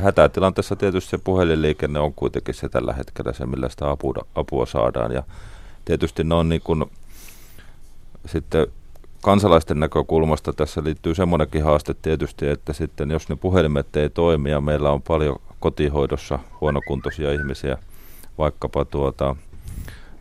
Hätätilanteessa 0.00 0.76
tietysti 0.76 1.10
se 1.10 1.18
puhelinliikenne 1.18 1.98
on 1.98 2.14
kuitenkin 2.14 2.54
se 2.54 2.68
tällä 2.68 2.92
hetkellä 2.92 3.32
se, 3.32 3.46
millä 3.46 3.68
sitä 3.68 3.90
apua, 3.90 4.14
apua 4.34 4.66
saadaan. 4.66 5.12
Ja 5.12 5.22
tietysti 5.84 6.24
ne 6.24 6.34
on 6.34 6.48
niin 6.48 6.62
kuin, 6.64 6.84
sitten 8.26 8.66
kansalaisten 9.22 9.80
näkökulmasta 9.80 10.52
tässä 10.52 10.84
liittyy 10.84 11.14
semmoinenkin 11.14 11.64
haaste 11.64 11.94
tietysti, 11.94 12.48
että 12.48 12.72
sitten 12.72 13.10
jos 13.10 13.28
ne 13.28 13.36
puhelimet 13.36 13.96
ei 13.96 14.10
toimi 14.10 14.50
ja 14.50 14.60
meillä 14.60 14.90
on 14.90 15.02
paljon 15.02 15.36
kotihoidossa 15.60 16.38
huonokuntoisia 16.60 17.32
ihmisiä, 17.32 17.78
vaikkapa 18.38 18.84
tuota, 18.84 19.36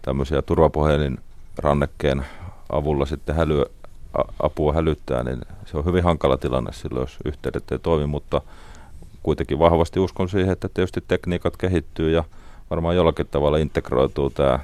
tämmöisiä 0.01 0.41
turvapuhelin 0.41 1.17
rannekkeen 1.57 2.25
avulla 2.69 3.05
sitten 3.05 3.35
hälyä, 3.35 3.65
apua 4.39 4.73
hälyttää, 4.73 5.23
niin 5.23 5.41
se 5.65 5.77
on 5.77 5.85
hyvin 5.85 6.03
hankala 6.03 6.37
tilanne 6.37 6.73
silloin, 6.73 7.03
jos 7.03 7.17
yhteydet 7.25 7.71
ei 7.71 7.79
toimi, 7.79 8.07
mutta 8.07 8.41
kuitenkin 9.23 9.59
vahvasti 9.59 9.99
uskon 9.99 10.29
siihen, 10.29 10.51
että 10.51 10.69
tietysti 10.73 11.03
tekniikat 11.07 11.57
kehittyy 11.57 12.11
ja 12.11 12.23
varmaan 12.69 12.95
jollakin 12.95 13.27
tavalla 13.27 13.57
integroituu 13.57 14.29
tämä 14.29 14.59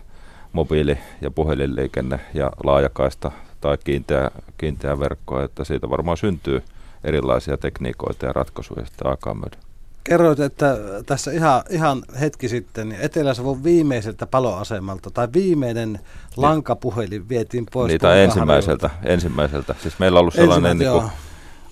mobiili- 0.54 0.98
ja 1.22 1.32
puhelinliikenne 1.32 2.20
ja 2.34 2.52
laajakaista 2.64 3.32
tai 3.62 3.78
kiinteä, 3.84 4.32
kiinteä 4.58 5.00
verkko, 5.00 5.42
että 5.42 5.64
siitä 5.64 5.90
varmaan 5.90 6.18
syntyy 6.18 6.64
erilaisia 7.04 7.58
tekniikoita 7.58 8.26
ja 8.26 8.34
ratkaisuja 8.34 8.86
sitten 8.86 9.08
aikaa 9.08 9.34
myöden. 9.34 9.60
Kerroit, 10.04 10.40
että 10.40 10.78
tässä 11.06 11.32
ihan, 11.32 11.64
ihan 11.70 12.04
hetki 12.20 12.50
sitten 12.50 12.90
niin 12.90 13.02
Etelä-Savon 13.02 13.64
viimeiseltä 13.64 14.28
paloasemalta 14.28 15.12
tai 15.12 15.28
viimeinen 15.34 16.00
lankapuhelin 16.38 17.30
vietiin 17.30 17.66
pois. 17.74 17.88
Niitä 17.88 18.16
ensimmäiseltä, 18.16 18.90
ensimmäiseltä. 19.04 19.76
Siis 19.82 20.00
meillä 20.00 20.18
on 20.18 20.22
ollut 20.22 20.34
sellainen 20.34 20.78
niin 20.78 20.92
kuin, 20.92 21.10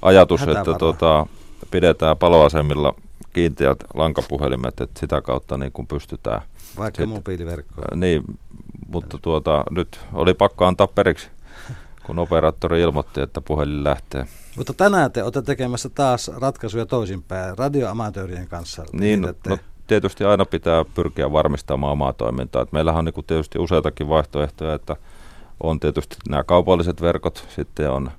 ajatus, 0.02 0.42
että 0.42 0.74
tuota, 0.80 1.28
pidetään 1.72 2.18
paloasemilla 2.18 2.96
kiinteät 3.34 3.78
lankapuhelimet, 3.94 4.82
että 4.82 5.00
sitä 5.00 5.22
kautta 5.22 5.58
niin 5.58 5.72
kuin 5.72 5.88
pystytään. 5.88 6.42
Vaikka 6.78 7.06
mobiiliverkkoa. 7.06 7.86
Niin, 7.96 8.24
mutta 8.88 9.18
tuota, 9.22 9.64
nyt 9.70 10.00
oli 10.14 10.34
pakko 10.34 10.66
antaa 10.66 10.88
periksi, 10.88 11.28
kun 12.06 12.20
operaattori 12.20 12.82
ilmoitti, 12.82 13.22
että 13.22 13.42
puhelin 13.42 13.84
lähtee. 13.84 14.26
Mutta 14.58 14.74
tänään 14.74 15.12
te 15.12 15.24
olette 15.24 15.42
tekemässä 15.42 15.90
taas 15.90 16.28
ratkaisuja 16.28 16.86
toisinpäin 16.86 17.58
radioamatöörien 17.58 18.48
kanssa. 18.48 18.86
Niin, 18.94 19.22
no, 19.22 19.34
no, 19.48 19.58
tietysti 19.88 20.24
aina 20.24 20.46
pitää 20.46 20.86
pyrkiä 20.96 21.32
varmistamaan 21.32 21.92
omaa 21.92 22.14
toimintaa. 22.14 22.62
Et 22.62 22.72
meillähän 22.72 23.00
on 23.00 23.06
niin 23.06 23.26
tietysti 23.28 23.60
useitakin 23.60 24.10
vaihtoehtoja, 24.10 24.74
että 24.74 24.96
on 25.64 25.80
tietysti 25.80 26.18
nämä 26.30 26.44
kaupalliset 26.44 27.02
verkot, 27.02 27.48
sitten 27.56 27.92
on 27.92 28.12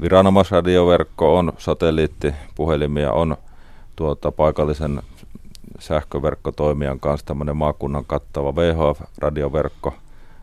viranomaisradioverkko, 0.00 1.38
on 1.38 1.52
satelliittipuhelimia, 1.58 3.12
on 3.12 3.36
tuota, 3.96 4.32
paikallisen 4.32 5.02
sähköverkkotoimijan 5.78 7.00
kanssa 7.00 7.26
tämmöinen 7.26 7.56
maakunnan 7.56 8.04
kattava 8.04 8.54
VHF-radioverkko 8.56 9.94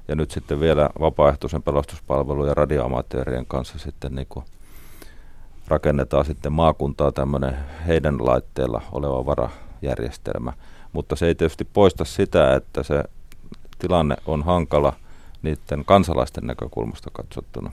ja 0.08 0.16
nyt 0.16 0.32
sitten 0.32 0.60
vielä 0.60 0.90
vapaaehtoisen 1.00 1.64
pelastuspalvelun 1.64 2.48
ja 2.48 2.54
radioamateurien 2.54 3.46
kanssa 3.46 3.80
sitten 3.80 4.16
niin 4.16 4.28
kuin 4.30 4.46
rakennetaan 5.68 6.26
sitten 6.26 6.54
maakuntaa 6.54 7.12
tämmöinen 7.12 7.58
heidän 7.88 8.26
laitteella 8.26 8.82
oleva 8.92 9.26
varajärjestelmä. 9.26 10.54
Mutta 10.92 11.16
se 11.16 11.28
ei 11.28 11.36
tietysti 11.36 11.66
poista 11.66 12.06
sitä, 12.06 12.56
että 12.56 12.84
se 12.84 13.04
tilanne 13.80 14.16
on 14.26 14.44
hankala 14.44 14.94
niiden 15.42 15.86
kansalaisten 15.86 16.48
näkökulmasta 16.48 17.10
katsottuna. 17.14 17.72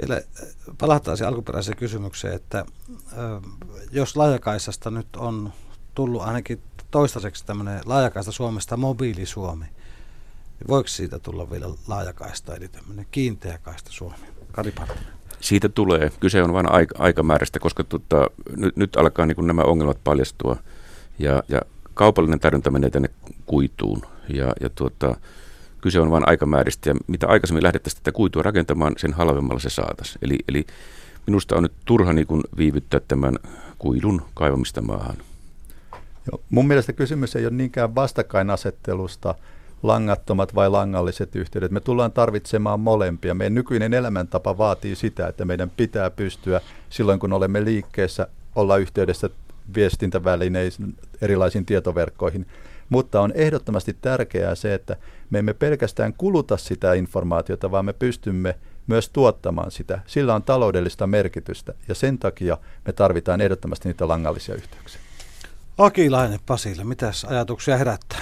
Vielä 0.00 0.16
äh, 0.16 0.48
palataan 0.78 1.16
siihen 1.16 1.28
alkuperäiseen 1.28 1.76
kysymykseen, 1.76 2.34
että 2.34 2.58
äh, 2.58 2.64
jos 3.92 4.16
laajakaisasta 4.16 4.90
nyt 4.90 5.16
on 5.16 5.52
tullut 5.94 6.22
ainakin 6.22 6.62
toistaiseksi 6.90 7.46
tämmöinen 7.46 7.80
laajakaista 7.86 8.32
Suomesta 8.32 8.76
mobiilisuomi, 8.76 9.64
niin 9.64 10.68
voiko 10.68 10.88
siitä 10.88 11.18
tulla 11.18 11.50
vielä 11.50 11.66
laajakaista, 11.86 12.54
eli 12.54 12.68
tämmöinen 12.68 13.06
kiinteäkaista 13.10 13.92
Suomi? 13.92 14.26
Kari 14.52 14.74
Siitä 15.40 15.68
tulee. 15.68 16.10
Kyse 16.20 16.42
on 16.42 16.52
vain 16.52 16.72
aika, 16.72 16.94
aikamäärästä, 16.98 17.58
koska 17.58 17.84
tota, 17.84 18.26
nyt, 18.56 18.76
nyt 18.76 18.96
alkaa 18.96 19.26
niin 19.26 19.46
nämä 19.46 19.62
ongelmat 19.62 19.98
paljastua 20.04 20.56
ja, 21.18 21.42
ja 21.48 21.60
kaupallinen 21.94 22.40
tarjonta 22.40 22.70
menee 22.70 22.90
tänne 22.90 23.08
kuituun 23.46 24.02
ja, 24.28 24.52
ja 24.60 24.70
tuota, 24.70 25.16
kyse 25.82 26.00
on 26.00 26.10
vain 26.10 26.28
aikamääristä 26.28 26.90
ja 26.90 26.94
mitä 27.06 27.26
aikaisemmin 27.26 27.62
lähdettäisiin 27.62 28.02
tätä 28.02 28.16
kuitua 28.16 28.42
rakentamaan, 28.42 28.94
sen 28.96 29.12
halvemmalla 29.12 29.60
se 29.60 29.70
saataisiin. 29.70 30.18
Eli, 30.22 30.38
eli 30.48 30.66
minusta 31.26 31.56
on 31.56 31.62
nyt 31.62 31.72
turha 31.84 32.12
niin 32.12 32.26
kuin 32.26 32.42
viivyttää 32.56 33.00
tämän 33.08 33.38
kuidun 33.78 34.22
kaivamista 34.34 34.82
maahan. 34.82 35.16
Joo, 36.32 36.40
mun 36.50 36.66
mielestä 36.66 36.92
kysymys 36.92 37.36
ei 37.36 37.46
ole 37.46 37.54
niinkään 37.54 37.94
vastakkainasettelusta, 37.94 39.34
langattomat 39.82 40.54
vai 40.54 40.70
langalliset 40.70 41.36
yhteydet. 41.36 41.70
Me 41.70 41.80
tullaan 41.80 42.12
tarvitsemaan 42.12 42.80
molempia. 42.80 43.34
Meidän 43.34 43.54
nykyinen 43.54 43.94
elämäntapa 43.94 44.58
vaatii 44.58 44.94
sitä, 44.96 45.28
että 45.28 45.44
meidän 45.44 45.70
pitää 45.70 46.10
pystyä 46.10 46.60
silloin, 46.90 47.20
kun 47.20 47.32
olemme 47.32 47.64
liikkeessä, 47.64 48.26
olla 48.54 48.76
yhteydessä 48.76 49.30
viestintävälineisiin, 49.74 50.96
erilaisiin 51.20 51.66
tietoverkkoihin. 51.66 52.46
Mutta 52.92 53.20
on 53.20 53.32
ehdottomasti 53.34 53.96
tärkeää 54.00 54.54
se, 54.54 54.74
että 54.74 54.96
me 55.30 55.38
emme 55.38 55.54
pelkästään 55.54 56.14
kuluta 56.14 56.56
sitä 56.56 56.94
informaatiota, 56.94 57.70
vaan 57.70 57.84
me 57.84 57.92
pystymme 57.92 58.58
myös 58.86 59.08
tuottamaan 59.08 59.70
sitä. 59.70 60.00
Sillä 60.06 60.34
on 60.34 60.42
taloudellista 60.42 61.06
merkitystä 61.06 61.74
ja 61.88 61.94
sen 61.94 62.18
takia 62.18 62.58
me 62.86 62.92
tarvitaan 62.92 63.40
ehdottomasti 63.40 63.88
niitä 63.88 64.08
langallisia 64.08 64.54
yhteyksiä. 64.54 65.00
Akilainen 65.78 66.40
Pasille, 66.46 66.84
mitäs 66.84 67.24
ajatuksia 67.24 67.76
herättää? 67.76 68.20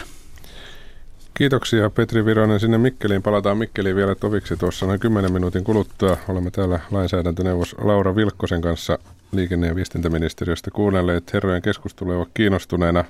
Kiitoksia 1.34 1.90
Petri 1.90 2.24
Vironen 2.24 2.60
sinne 2.60 2.78
Mikkeliin. 2.78 3.22
Palataan 3.22 3.58
Mikkeliin 3.58 3.96
vielä 3.96 4.14
toviksi 4.14 4.56
tuossa 4.56 4.86
noin 4.86 5.00
10 5.00 5.32
minuutin 5.32 5.64
kuluttua. 5.64 6.16
Olemme 6.28 6.50
täällä 6.50 6.80
lainsäädäntöneuvos 6.90 7.76
Laura 7.78 8.16
Vilkkosen 8.16 8.60
kanssa 8.60 8.98
liikenne- 9.32 9.66
ja 9.66 9.74
viestintäministeriöstä 9.74 10.70
kuunnelleet 10.70 11.32
herrojen 11.32 11.62
keskustelua 11.62 12.26
kiinnostuneena. 12.34 13.04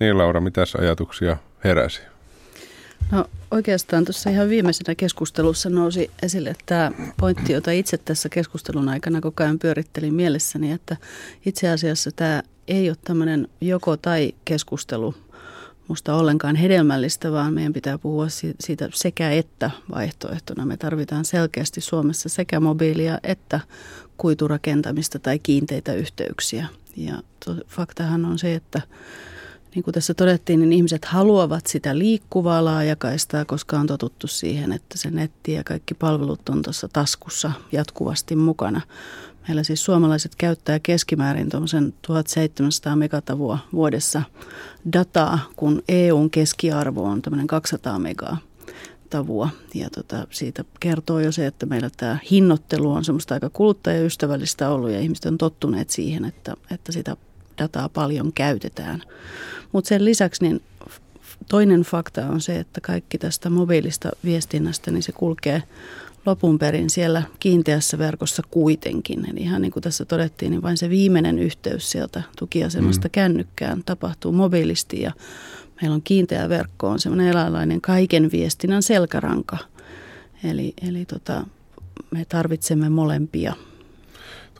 Niin 0.00 0.18
Laura, 0.18 0.40
mitäs 0.40 0.74
ajatuksia 0.74 1.36
heräsi? 1.64 2.00
No 3.12 3.24
oikeastaan 3.50 4.04
tuossa 4.04 4.30
ihan 4.30 4.48
viimeisenä 4.48 4.94
keskustelussa 4.94 5.70
nousi 5.70 6.10
esille 6.22 6.54
tämä 6.66 6.92
pointti, 7.20 7.52
jota 7.52 7.70
itse 7.70 7.98
tässä 7.98 8.28
keskustelun 8.28 8.88
aikana 8.88 9.20
koko 9.20 9.42
ajan 9.42 9.58
pyörittelin 9.58 10.14
mielessäni, 10.14 10.72
että 10.72 10.96
itse 11.46 11.68
asiassa 11.68 12.10
tämä 12.16 12.42
ei 12.68 12.90
ole 12.90 12.96
tämmöinen 13.04 13.48
joko 13.60 13.96
tai 13.96 14.34
keskustelu 14.44 15.14
musta 15.88 16.14
ollenkaan 16.14 16.56
hedelmällistä, 16.56 17.32
vaan 17.32 17.54
meidän 17.54 17.72
pitää 17.72 17.98
puhua 17.98 18.26
siitä 18.60 18.88
sekä 18.94 19.30
että 19.30 19.70
vaihtoehtona. 19.94 20.66
Me 20.66 20.76
tarvitaan 20.76 21.24
selkeästi 21.24 21.80
Suomessa 21.80 22.28
sekä 22.28 22.60
mobiilia 22.60 23.18
että 23.22 23.60
kuiturakentamista 24.16 25.18
tai 25.18 25.38
kiinteitä 25.38 25.94
yhteyksiä. 25.94 26.66
Ja 26.96 27.14
faktahan 27.68 28.24
on 28.24 28.38
se, 28.38 28.54
että 28.54 28.80
niin 29.74 29.82
kuin 29.82 29.94
tässä 29.94 30.14
todettiin, 30.14 30.60
niin 30.60 30.72
ihmiset 30.72 31.04
haluavat 31.04 31.66
sitä 31.66 31.98
liikkuvaa 31.98 32.64
laajakaistaa, 32.64 33.44
koska 33.44 33.78
on 33.78 33.86
totuttu 33.86 34.26
siihen, 34.26 34.72
että 34.72 34.98
se 34.98 35.10
netti 35.10 35.52
ja 35.52 35.64
kaikki 35.64 35.94
palvelut 35.94 36.48
on 36.48 36.62
tuossa 36.62 36.88
taskussa 36.92 37.52
jatkuvasti 37.72 38.36
mukana. 38.36 38.80
Meillä 39.48 39.62
siis 39.62 39.84
suomalaiset 39.84 40.34
käyttää 40.36 40.78
keskimäärin 40.78 41.48
tuommoisen 41.48 41.94
1700 42.02 42.96
megatavua 42.96 43.58
vuodessa 43.72 44.22
dataa, 44.92 45.38
kun 45.56 45.82
EUn 45.88 46.30
keskiarvo 46.30 47.02
on 47.02 47.22
tämmöinen 47.22 47.46
200 47.46 47.98
megaa 47.98 48.36
tavua. 49.10 49.48
Ja 49.74 49.90
tota, 49.90 50.26
siitä 50.30 50.64
kertoo 50.80 51.20
jo 51.20 51.32
se, 51.32 51.46
että 51.46 51.66
meillä 51.66 51.90
tämä 51.96 52.18
hinnoittelu 52.30 52.92
on 52.92 53.04
semmoista 53.04 53.34
aika 53.34 53.50
kuluttajaystävällistä 53.50 54.70
ollut 54.70 54.90
ja 54.90 55.00
ihmiset 55.00 55.24
on 55.24 55.38
tottuneet 55.38 55.90
siihen, 55.90 56.24
että, 56.24 56.54
että 56.70 56.92
sitä 56.92 57.16
dataa 57.62 57.88
paljon 57.88 58.32
käytetään. 58.32 59.02
Mutta 59.72 59.88
sen 59.88 60.04
lisäksi 60.04 60.44
niin 60.44 60.62
toinen 61.48 61.82
fakta 61.82 62.26
on 62.26 62.40
se, 62.40 62.58
että 62.58 62.80
kaikki 62.80 63.18
tästä 63.18 63.50
mobiilista 63.50 64.10
viestinnästä, 64.24 64.90
niin 64.90 65.02
se 65.02 65.12
kulkee 65.12 65.62
lopun 66.26 66.58
perin 66.58 66.90
siellä 66.90 67.22
kiinteässä 67.40 67.98
verkossa 67.98 68.42
kuitenkin. 68.50 69.30
Eli 69.30 69.40
ihan 69.40 69.62
niin 69.62 69.72
kuin 69.72 69.82
tässä 69.82 70.04
todettiin, 70.04 70.50
niin 70.50 70.62
vain 70.62 70.76
se 70.76 70.90
viimeinen 70.90 71.38
yhteys 71.38 71.90
sieltä 71.90 72.22
tukiasemasta 72.38 73.08
mm. 73.08 73.12
kännykkään 73.12 73.82
tapahtuu 73.86 74.32
mobiilisti 74.32 75.02
ja 75.02 75.12
meillä 75.82 75.94
on 75.94 76.02
kiinteä 76.02 76.48
verkko, 76.48 76.88
on 76.88 77.00
semmoinen 77.00 77.28
eläinlainen 77.28 77.80
kaiken 77.80 78.30
viestinnän 78.32 78.82
selkäranka. 78.82 79.58
Eli, 80.44 80.74
eli 80.88 81.04
tota, 81.04 81.46
me 82.10 82.24
tarvitsemme 82.24 82.88
molempia. 82.88 83.54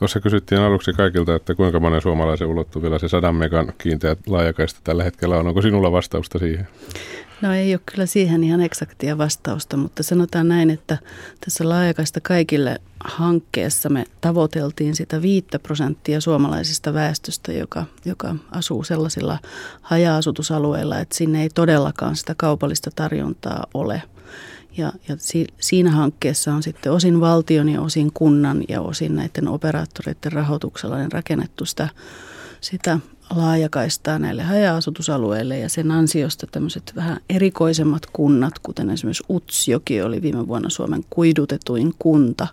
Tuossa 0.01 0.19
kysyttiin 0.19 0.61
aluksi 0.61 0.93
kaikilta, 0.93 1.35
että 1.35 1.55
kuinka 1.55 1.79
monen 1.79 2.01
suomalaisen 2.01 2.47
ulottuvilla 2.47 2.99
se 2.99 3.07
sadan 3.07 3.35
megan 3.35 3.73
kiinteä 3.77 4.15
laajakaista 4.27 4.79
tällä 4.83 5.03
hetkellä 5.03 5.37
on. 5.37 5.47
Onko 5.47 5.61
sinulla 5.61 5.91
vastausta 5.91 6.39
siihen? 6.39 6.67
No 7.41 7.53
ei 7.53 7.73
ole 7.73 7.81
kyllä 7.85 8.05
siihen 8.05 8.43
ihan 8.43 8.61
eksaktia 8.61 9.17
vastausta, 9.17 9.77
mutta 9.77 10.03
sanotaan 10.03 10.47
näin, 10.47 10.69
että 10.69 10.97
tässä 11.45 11.69
laajakaista 11.69 12.21
kaikille 12.21 12.81
hankkeessa 13.05 13.89
me 13.89 14.05
tavoiteltiin 14.21 14.95
sitä 14.95 15.21
5 15.21 15.47
prosenttia 15.63 16.21
suomalaisista 16.21 16.93
väestöstä, 16.93 17.53
joka, 17.53 17.85
joka 18.05 18.35
asuu 18.51 18.83
sellaisilla 18.83 19.39
haja-asutusalueilla, 19.81 20.99
että 20.99 21.15
sinne 21.15 21.41
ei 21.41 21.49
todellakaan 21.49 22.15
sitä 22.15 22.35
kaupallista 22.37 22.89
tarjontaa 22.95 23.67
ole. 23.73 24.01
Ja, 24.77 24.93
ja 25.07 25.15
si, 25.19 25.47
siinä 25.59 25.91
hankkeessa 25.91 26.53
on 26.53 26.63
sitten 26.63 26.91
osin 26.91 27.21
valtion 27.21 27.69
ja 27.69 27.81
osin 27.81 28.11
kunnan 28.13 28.63
ja 28.69 28.81
osin 28.81 29.15
näiden 29.15 29.47
operaattoreiden 29.47 30.31
rahoituksella 30.31 30.97
niin 30.97 31.11
rakennettu 31.11 31.65
sitä, 31.65 31.89
sitä 32.61 32.99
laajakaistaa 33.35 34.19
näille 34.19 34.43
haja-asutusalueille 34.43 35.59
ja 35.59 35.69
sen 35.69 35.91
ansiosta 35.91 36.47
tämmöiset 36.47 36.93
vähän 36.95 37.19
erikoisemmat 37.29 38.05
kunnat, 38.13 38.59
kuten 38.59 38.89
esimerkiksi 38.89 39.23
Utsjoki 39.29 40.01
oli 40.01 40.21
viime 40.21 40.47
vuonna 40.47 40.69
Suomen 40.69 41.03
kuidutetuin 41.09 41.93
kunta. 41.99 42.47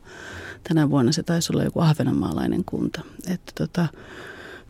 Tänä 0.68 0.90
vuonna 0.90 1.12
se 1.12 1.22
taisi 1.22 1.52
olla 1.52 1.64
joku 1.64 1.80
ahvenanmaalainen 1.80 2.64
kunta. 2.64 3.00
Että 3.28 3.52
tota, 3.54 3.86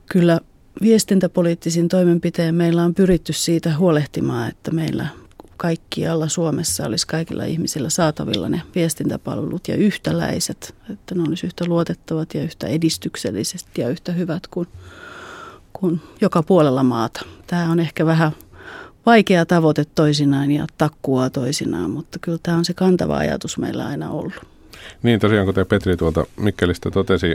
kyllä 0.06 0.40
viestintäpoliittisin 0.80 1.88
toimenpiteen 1.88 2.54
meillä 2.54 2.82
on 2.84 2.94
pyritty 2.94 3.32
siitä 3.32 3.76
huolehtimaan, 3.76 4.48
että 4.48 4.70
meillä 4.70 5.06
kaikkialla 5.58 6.28
Suomessa 6.28 6.86
olisi 6.86 7.06
kaikilla 7.06 7.44
ihmisillä 7.44 7.90
saatavilla 7.90 8.48
ne 8.48 8.62
viestintäpalvelut 8.74 9.68
ja 9.68 9.76
yhtäläiset, 9.76 10.74
että 10.92 11.14
ne 11.14 11.22
olisi 11.28 11.46
yhtä 11.46 11.64
luotettavat 11.66 12.34
ja 12.34 12.42
yhtä 12.42 12.66
edistykselliset 12.66 13.66
ja 13.78 13.88
yhtä 13.88 14.12
hyvät 14.12 14.46
kuin, 14.46 14.68
kuin 15.72 16.00
joka 16.20 16.42
puolella 16.42 16.82
maata. 16.82 17.20
Tämä 17.46 17.70
on 17.70 17.80
ehkä 17.80 18.06
vähän 18.06 18.32
vaikea 19.06 19.46
tavoite 19.46 19.84
toisinaan 19.94 20.50
ja 20.50 20.66
takkua 20.78 21.30
toisinaan, 21.30 21.90
mutta 21.90 22.18
kyllä 22.18 22.38
tämä 22.42 22.56
on 22.56 22.64
se 22.64 22.74
kantava 22.74 23.16
ajatus 23.16 23.58
meillä 23.58 23.86
aina 23.86 24.10
ollut. 24.10 24.34
Niin 25.02 25.20
tosiaan, 25.20 25.46
kuten 25.46 25.66
Petri 25.66 25.96
tuolta 25.96 26.26
Mikkelistä 26.36 26.90
totesi, 26.90 27.34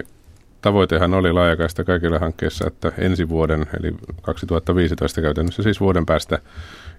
tavoitehan 0.63 1.13
oli 1.13 1.31
laajakaista 1.31 1.83
kaikilla 1.83 2.19
hankkeissa, 2.19 2.67
että 2.67 2.91
ensi 2.97 3.29
vuoden, 3.29 3.65
eli 3.79 3.95
2015 4.21 5.21
käytännössä 5.21 5.63
siis 5.63 5.79
vuoden 5.79 6.05
päästä 6.05 6.39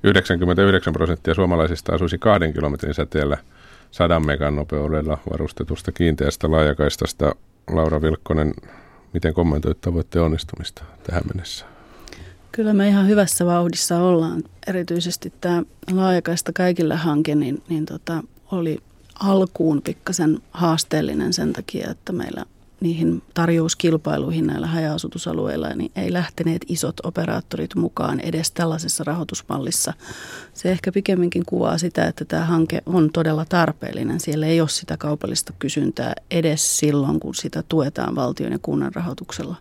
99 0.04 0.92
prosenttia 0.92 1.34
suomalaisista 1.34 1.94
asuisi 1.94 2.18
kahden 2.18 2.52
kilometrin 2.52 2.94
säteellä 2.94 3.36
100 3.90 4.20
megan 4.20 4.56
nopeudella 4.56 5.18
varustetusta 5.30 5.92
kiinteästä 5.92 6.50
laajakaistasta. 6.50 7.34
Laura 7.72 8.02
Vilkkonen, 8.02 8.54
miten 9.12 9.34
kommentoit 9.34 9.80
tavoitteen 9.80 10.24
onnistumista 10.24 10.84
tähän 11.06 11.22
mennessä? 11.34 11.66
Kyllä 12.52 12.74
me 12.74 12.88
ihan 12.88 13.08
hyvässä 13.08 13.46
vauhdissa 13.46 13.98
ollaan. 13.98 14.42
Erityisesti 14.66 15.32
tämä 15.40 15.62
laajakaista 15.92 16.52
kaikille 16.52 16.96
hanke 16.96 17.34
niin, 17.34 17.62
niin 17.68 17.86
tota, 17.86 18.22
oli 18.52 18.78
alkuun 19.20 19.82
pikkasen 19.82 20.38
haasteellinen 20.50 21.32
sen 21.32 21.52
takia, 21.52 21.90
että 21.90 22.12
meillä 22.12 22.44
niihin 22.84 23.22
tarjouskilpailuihin 23.34 24.46
näillä 24.46 24.66
haja-asutusalueilla, 24.66 25.68
niin 25.68 25.92
ei 25.96 26.12
lähteneet 26.12 26.64
isot 26.68 27.00
operaattorit 27.02 27.74
mukaan 27.74 28.20
edes 28.20 28.50
tällaisessa 28.50 29.04
rahoitusmallissa. 29.04 29.92
Se 30.54 30.70
ehkä 30.70 30.92
pikemminkin 30.92 31.42
kuvaa 31.46 31.78
sitä, 31.78 32.04
että 32.04 32.24
tämä 32.24 32.44
hanke 32.44 32.82
on 32.86 33.10
todella 33.12 33.44
tarpeellinen. 33.44 34.20
Siellä 34.20 34.46
ei 34.46 34.60
ole 34.60 34.68
sitä 34.68 34.96
kaupallista 34.96 35.52
kysyntää 35.58 36.14
edes 36.30 36.78
silloin, 36.78 37.20
kun 37.20 37.34
sitä 37.34 37.62
tuetaan 37.68 38.14
valtion 38.14 38.52
ja 38.52 38.58
kunnan 38.62 38.94
rahoituksella. 38.94 39.56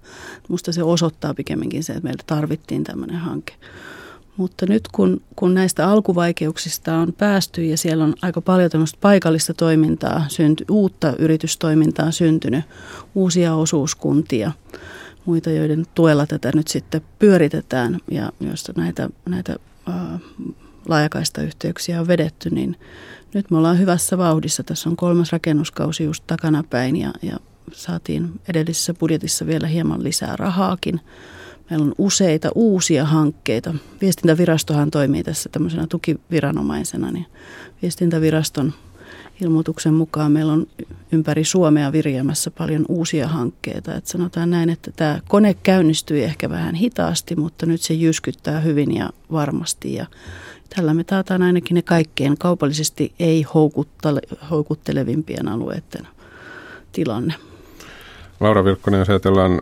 Minusta 0.50 0.72
se 0.72 0.84
osoittaa 0.84 1.34
pikemminkin 1.34 1.84
se, 1.84 1.94
että 1.94 2.04
meiltä 2.04 2.24
tarvittiin 2.28 2.84
tämmöinen 2.84 3.18
hanke. 3.18 3.54
Mutta 4.38 4.65
nyt 4.65 4.88
kun, 4.91 5.22
kun 5.36 5.54
näistä 5.54 5.89
alkuvaikeuksista 5.89 6.96
on 6.96 7.13
päästy 7.13 7.65
ja 7.65 7.78
siellä 7.78 8.04
on 8.04 8.13
aika 8.22 8.41
paljon 8.41 8.72
tämmöistä 8.72 8.98
paikallista 9.02 9.54
toimintaa, 9.54 10.26
synty, 10.28 10.65
uutta 10.72 11.13
yritystoimintaa 11.19 12.12
syntynyt, 12.12 12.65
uusia 13.15 13.56
osuuskuntia, 13.56 14.52
muita, 15.26 15.50
joiden 15.50 15.86
tuella 15.96 16.28
tätä 16.28 16.52
nyt 16.56 16.67
sitten 16.67 17.02
pyöritetään 17.19 18.00
ja 18.12 18.32
joista 18.39 18.74
näitä, 18.76 19.10
näitä 19.26 19.56
ää, 19.88 20.19
laajakaista 20.88 21.41
yhteyksiä 21.41 22.02
on 22.02 22.08
vedetty, 22.08 22.50
niin 22.50 22.78
nyt 23.34 23.52
me 23.52 23.58
ollaan 23.58 23.80
hyvässä 23.80 24.17
vauhdissa. 24.17 24.63
Tässä 24.63 24.89
on 24.89 24.96
kolmas 24.96 25.32
rakennuskausi 25.32 26.04
just 26.04 26.24
takanapäin 26.28 26.96
ja, 26.96 27.13
ja 27.22 27.38
saatiin 27.72 28.41
edellisessä 28.50 28.93
budjetissa 28.93 29.46
vielä 29.46 29.67
hieman 29.67 30.04
lisää 30.04 30.36
rahaakin 30.36 31.02
Meillä 31.69 31.86
on 31.86 31.95
useita 31.97 32.49
uusia 32.56 33.06
hankkeita. 33.06 33.76
Viestintävirastohan 34.02 34.91
toimii 34.91 35.23
tässä 35.23 35.49
tämmöisenä 35.49 35.88
tukiviranomaisena. 35.89 37.12
Niin 37.12 37.26
viestintäviraston 37.82 38.73
ilmoituksen 39.41 39.93
mukaan 39.93 40.32
meillä 40.32 40.54
on 40.54 40.67
ympäri 41.12 41.43
Suomea 41.43 41.91
virjäämässä 41.91 42.52
paljon 42.52 42.86
uusia 42.89 43.28
hankkeita. 43.28 43.95
Et 43.95 44.08
sanotaan 44.08 44.49
näin, 44.49 44.69
että 44.69 44.91
tämä 44.95 45.19
kone 45.28 45.54
käynnistyi 45.54 46.23
ehkä 46.23 46.49
vähän 46.49 46.76
hitaasti, 46.76 47.36
mutta 47.36 47.65
nyt 47.65 47.82
se 47.82 47.93
jyskyttää 47.93 48.60
hyvin 48.60 48.95
ja 48.95 49.10
varmasti. 49.32 49.93
Ja 49.93 50.06
tällä 50.76 50.93
me 50.93 51.04
taataan 51.04 51.41
ainakin 51.41 51.76
ne 51.76 51.82
kaikkein 51.82 52.38
kaupallisesti 52.38 53.13
ei 53.19 53.45
houkuttelevimpien 54.52 55.47
alueiden 55.47 56.08
tilanne. 56.91 57.34
Laura 58.39 58.65
Vilkkonen, 58.65 58.99
jos 58.99 59.10
ajatellaan 59.10 59.62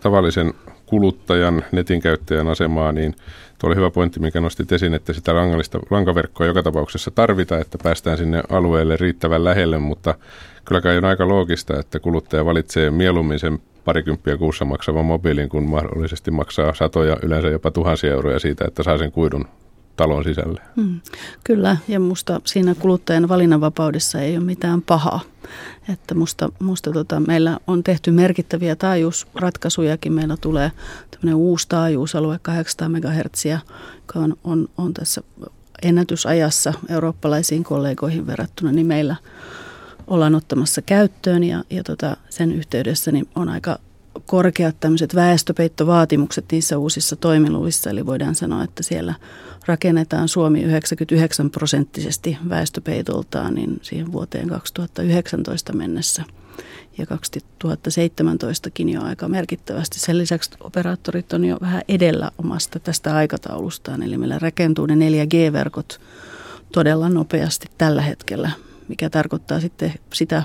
tavallisen 0.00 0.54
kuluttajan, 0.92 1.64
netin 1.72 2.00
käyttäjän 2.00 2.48
asemaa, 2.48 2.92
niin 2.92 3.14
tuo 3.58 3.68
oli 3.68 3.76
hyvä 3.76 3.90
pointti, 3.90 4.20
mikä 4.20 4.40
nostit 4.40 4.72
esiin, 4.72 4.94
että 4.94 5.12
sitä 5.12 5.34
langallista 5.34 5.78
lankaverkkoa 5.90 6.46
joka 6.46 6.62
tapauksessa 6.62 7.10
tarvitaan, 7.10 7.60
että 7.60 7.78
päästään 7.82 8.18
sinne 8.18 8.42
alueelle 8.50 8.96
riittävän 8.96 9.44
lähelle, 9.44 9.78
mutta 9.78 10.14
kyllä 10.64 10.80
kai 10.80 10.96
on 10.96 11.04
aika 11.04 11.28
loogista, 11.28 11.80
että 11.80 12.00
kuluttaja 12.00 12.44
valitsee 12.44 12.90
mieluummin 12.90 13.38
sen 13.38 13.58
parikymppiä 13.84 14.36
kuussa 14.36 14.64
maksavan 14.64 15.04
mobiilin, 15.04 15.48
kun 15.48 15.62
mahdollisesti 15.62 16.30
maksaa 16.30 16.74
satoja, 16.74 17.16
yleensä 17.22 17.48
jopa 17.48 17.70
tuhansia 17.70 18.12
euroja 18.12 18.38
siitä, 18.38 18.64
että 18.64 18.82
saa 18.82 18.98
sen 18.98 19.12
kuidun 19.12 19.44
talon 19.96 20.24
sisälle. 20.24 20.60
Mm, 20.76 21.00
kyllä, 21.44 21.76
ja 21.88 22.00
musta 22.00 22.40
siinä 22.44 22.74
kuluttajan 22.74 23.28
valinnanvapaudessa 23.28 24.20
ei 24.20 24.36
ole 24.36 24.44
mitään 24.44 24.82
pahaa. 24.82 25.20
Että 25.88 26.14
musta, 26.14 26.52
musta 26.58 26.92
tota, 26.92 27.20
meillä 27.20 27.58
on 27.66 27.84
tehty 27.84 28.10
merkittäviä 28.10 28.76
taajuusratkaisujakin. 28.76 30.12
Meillä 30.12 30.36
tulee 30.40 30.72
tämmöinen 31.10 31.34
uusi 31.34 31.68
taajuusalue 31.68 32.38
800 32.42 32.88
MHz, 32.88 33.44
joka 33.96 34.18
on, 34.18 34.36
on, 34.44 34.68
on 34.78 34.94
tässä 34.94 35.22
ennätysajassa 35.82 36.72
eurooppalaisiin 36.88 37.64
kollegoihin 37.64 38.26
verrattuna, 38.26 38.72
niin 38.72 38.86
meillä 38.86 39.16
ollaan 40.06 40.34
ottamassa 40.34 40.82
käyttöön 40.82 41.44
ja, 41.44 41.64
ja 41.70 41.84
tota, 41.84 42.16
sen 42.30 42.52
yhteydessä 42.52 43.12
niin 43.12 43.28
on 43.34 43.48
aika 43.48 43.78
korkeat 44.26 44.80
tämmöiset 44.80 45.14
väestöpeittovaatimukset 45.14 46.44
niissä 46.52 46.78
uusissa 46.78 47.16
toimiluvissa, 47.16 47.90
eli 47.90 48.06
voidaan 48.06 48.34
sanoa, 48.34 48.64
että 48.64 48.82
siellä 48.82 49.14
rakennetaan 49.66 50.28
Suomi 50.28 50.62
99 50.62 51.50
prosenttisesti 51.50 52.38
väestöpeitoltaan 52.48 53.54
niin 53.54 53.78
siihen 53.82 54.12
vuoteen 54.12 54.48
2019 54.48 55.72
mennessä 55.72 56.24
ja 56.98 57.06
2017kin 57.06 58.88
jo 58.88 59.02
aika 59.02 59.28
merkittävästi. 59.28 60.00
Sen 60.00 60.18
lisäksi 60.18 60.50
operaattorit 60.60 61.32
on 61.32 61.44
jo 61.44 61.58
vähän 61.60 61.82
edellä 61.88 62.30
omasta 62.38 62.78
tästä 62.78 63.16
aikataulustaan, 63.16 64.02
eli 64.02 64.18
meillä 64.18 64.38
rakentuu 64.38 64.86
ne 64.86 64.94
4G-verkot 64.94 66.00
todella 66.72 67.08
nopeasti 67.08 67.66
tällä 67.78 68.02
hetkellä, 68.02 68.50
mikä 68.88 69.10
tarkoittaa 69.10 69.60
sitten 69.60 69.94
sitä 70.12 70.42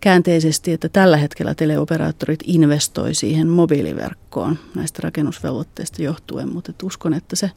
käänteisesti, 0.00 0.72
että 0.72 0.88
tällä 0.88 1.16
hetkellä 1.16 1.54
teleoperaattorit 1.54 2.40
investoi 2.46 3.14
siihen 3.14 3.48
mobiiliverkkoon 3.48 4.58
näistä 4.74 5.00
rakennusvelvoitteista 5.02 6.02
johtuen, 6.02 6.48
mutta 6.48 6.70
et 6.70 6.82
uskon, 6.82 7.14
että 7.14 7.36
se 7.36 7.50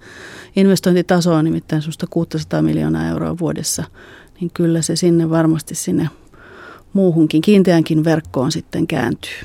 investointitaso 0.56 1.34
on 1.34 1.46
nimittäin 1.46 1.82
600 2.10 2.62
miljoonaa 2.62 3.08
euroa 3.08 3.38
vuodessa, 3.38 3.84
niin 4.40 4.52
kyllä 4.54 4.82
se 4.82 4.96
sinne 4.96 5.30
varmasti 5.30 5.76
sinne 5.76 6.10
muuhunkin 6.94 7.42
kiinteänkin 7.42 8.04
verkkoon 8.04 8.52
sitten 8.52 8.88
kääntyy. 8.88 9.40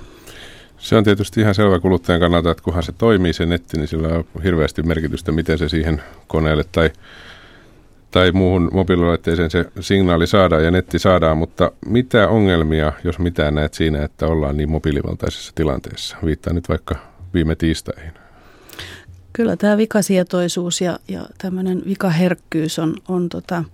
Se 0.78 0.96
on 0.96 1.04
tietysti 1.04 1.40
ihan 1.40 1.54
selvä 1.54 1.80
kuluttajan 1.80 2.20
kannalta, 2.20 2.50
että 2.50 2.62
kunhan 2.62 2.82
se 2.82 2.92
toimii 2.92 3.32
se 3.32 3.46
netti, 3.46 3.76
niin 3.76 3.88
sillä 3.88 4.09
on 4.09 4.24
hirveästi 4.44 4.82
merkitystä, 4.82 5.32
miten 5.32 5.59
se 5.59 5.68
siihen 5.68 6.02
koneelle 6.26 6.64
tai 6.72 6.90
tai 8.16 8.33
muuhun 8.33 8.70
mobiililaitteeseen 8.72 9.50
se 9.50 9.64
signaali 9.81 10.26
saadaan 10.26 10.64
ja 10.64 10.70
netti 10.70 10.98
saadaan, 10.98 11.38
mutta 11.38 11.72
mitä 11.87 12.29
ongelmia, 12.29 12.92
jos 13.05 13.18
mitään 13.18 13.55
näet 13.55 13.74
siinä, 13.74 14.05
että 14.05 14.26
ollaan 14.26 14.57
niin 14.57 14.70
mobiilivaltaisessa 14.70 15.52
tilanteessa? 15.55 16.16
Viittaa 16.24 16.52
nyt 16.52 16.68
vaikka 16.68 16.94
viime 17.35 17.55
tiistaihin. 17.55 18.12
Kyllä 19.33 19.57
tämä 19.57 19.76
vikasietoisuus 19.76 20.81
ja, 20.81 20.98
ja 21.09 21.26
tämmöinen 21.38 21.83
vikaherkkyys 21.87 22.79
on, 22.79 22.94
on 23.09 23.29
tota, 23.29 23.64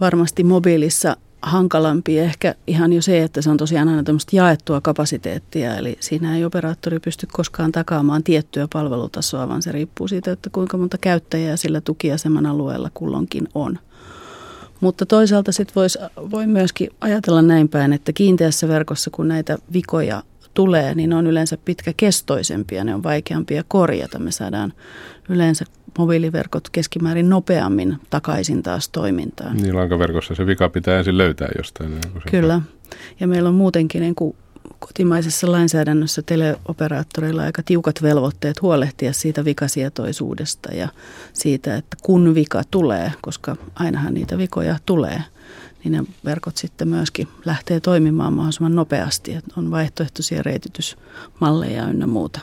varmasti 0.00 0.44
mobiilissa 0.44 1.16
hankalampi 1.44 2.18
ehkä 2.18 2.54
ihan 2.66 2.92
jo 2.92 3.02
se, 3.02 3.22
että 3.22 3.42
se 3.42 3.50
on 3.50 3.56
tosiaan 3.56 3.88
aina 3.88 4.02
tämmöistä 4.02 4.36
jaettua 4.36 4.80
kapasiteettia, 4.80 5.76
eli 5.76 5.96
siinä 6.00 6.36
ei 6.36 6.44
operaattori 6.44 7.00
pysty 7.00 7.26
koskaan 7.32 7.72
takaamaan 7.72 8.22
tiettyä 8.22 8.68
palvelutasoa, 8.72 9.48
vaan 9.48 9.62
se 9.62 9.72
riippuu 9.72 10.08
siitä, 10.08 10.32
että 10.32 10.50
kuinka 10.50 10.76
monta 10.76 10.98
käyttäjää 10.98 11.56
sillä 11.56 11.80
tukiaseman 11.80 12.46
alueella 12.46 12.90
kulloinkin 12.94 13.48
on. 13.54 13.78
Mutta 14.80 15.06
toisaalta 15.06 15.52
sitten 15.52 15.82
voi 16.30 16.46
myöskin 16.46 16.90
ajatella 17.00 17.42
näin 17.42 17.68
päin, 17.68 17.92
että 17.92 18.12
kiinteässä 18.12 18.68
verkossa, 18.68 19.10
kun 19.10 19.28
näitä 19.28 19.58
vikoja 19.72 20.22
tulee, 20.54 20.94
niin 20.94 21.10
ne 21.10 21.16
on 21.16 21.26
yleensä 21.26 21.58
pitkäkestoisempia, 21.64 22.84
ne 22.84 22.94
on 22.94 23.02
vaikeampia 23.02 23.64
korjata. 23.68 24.18
Me 24.18 24.30
saadaan 24.30 24.72
yleensä 25.28 25.64
mobiiliverkot 25.98 26.70
keskimäärin 26.70 27.28
nopeammin 27.28 27.96
takaisin 28.10 28.62
taas 28.62 28.88
toimintaan. 28.88 29.56
Niin 29.56 29.76
lankaverkossa 29.76 30.34
se 30.34 30.46
vika 30.46 30.68
pitää 30.68 30.98
ensin 30.98 31.18
löytää 31.18 31.48
jostain. 31.56 31.90
Niin 31.90 32.02
Kyllä. 32.30 32.60
Ja 33.20 33.26
meillä 33.26 33.48
on 33.48 33.54
muutenkin 33.54 34.00
niin 34.00 34.14
kuin 34.14 34.36
kotimaisessa 34.78 35.52
lainsäädännössä 35.52 36.22
teleoperaattoreilla 36.22 37.42
aika 37.42 37.62
tiukat 37.62 38.02
velvoitteet 38.02 38.62
huolehtia 38.62 39.12
siitä 39.12 39.44
vikasietoisuudesta 39.44 40.74
ja 40.74 40.88
siitä, 41.32 41.76
että 41.76 41.96
kun 42.02 42.34
vika 42.34 42.62
tulee, 42.70 43.12
koska 43.20 43.56
ainahan 43.74 44.14
niitä 44.14 44.38
vikoja 44.38 44.76
tulee, 44.86 45.22
niin 45.84 45.92
ne 45.92 46.04
verkot 46.24 46.56
sitten 46.56 46.88
myöskin 46.88 47.28
lähtee 47.44 47.80
toimimaan 47.80 48.32
mahdollisimman 48.32 48.74
nopeasti. 48.74 49.34
Että 49.34 49.54
on 49.56 49.70
vaihtoehtoisia 49.70 50.42
reititysmalleja 50.42 51.84
ynnä 51.84 52.06
muuta. 52.06 52.40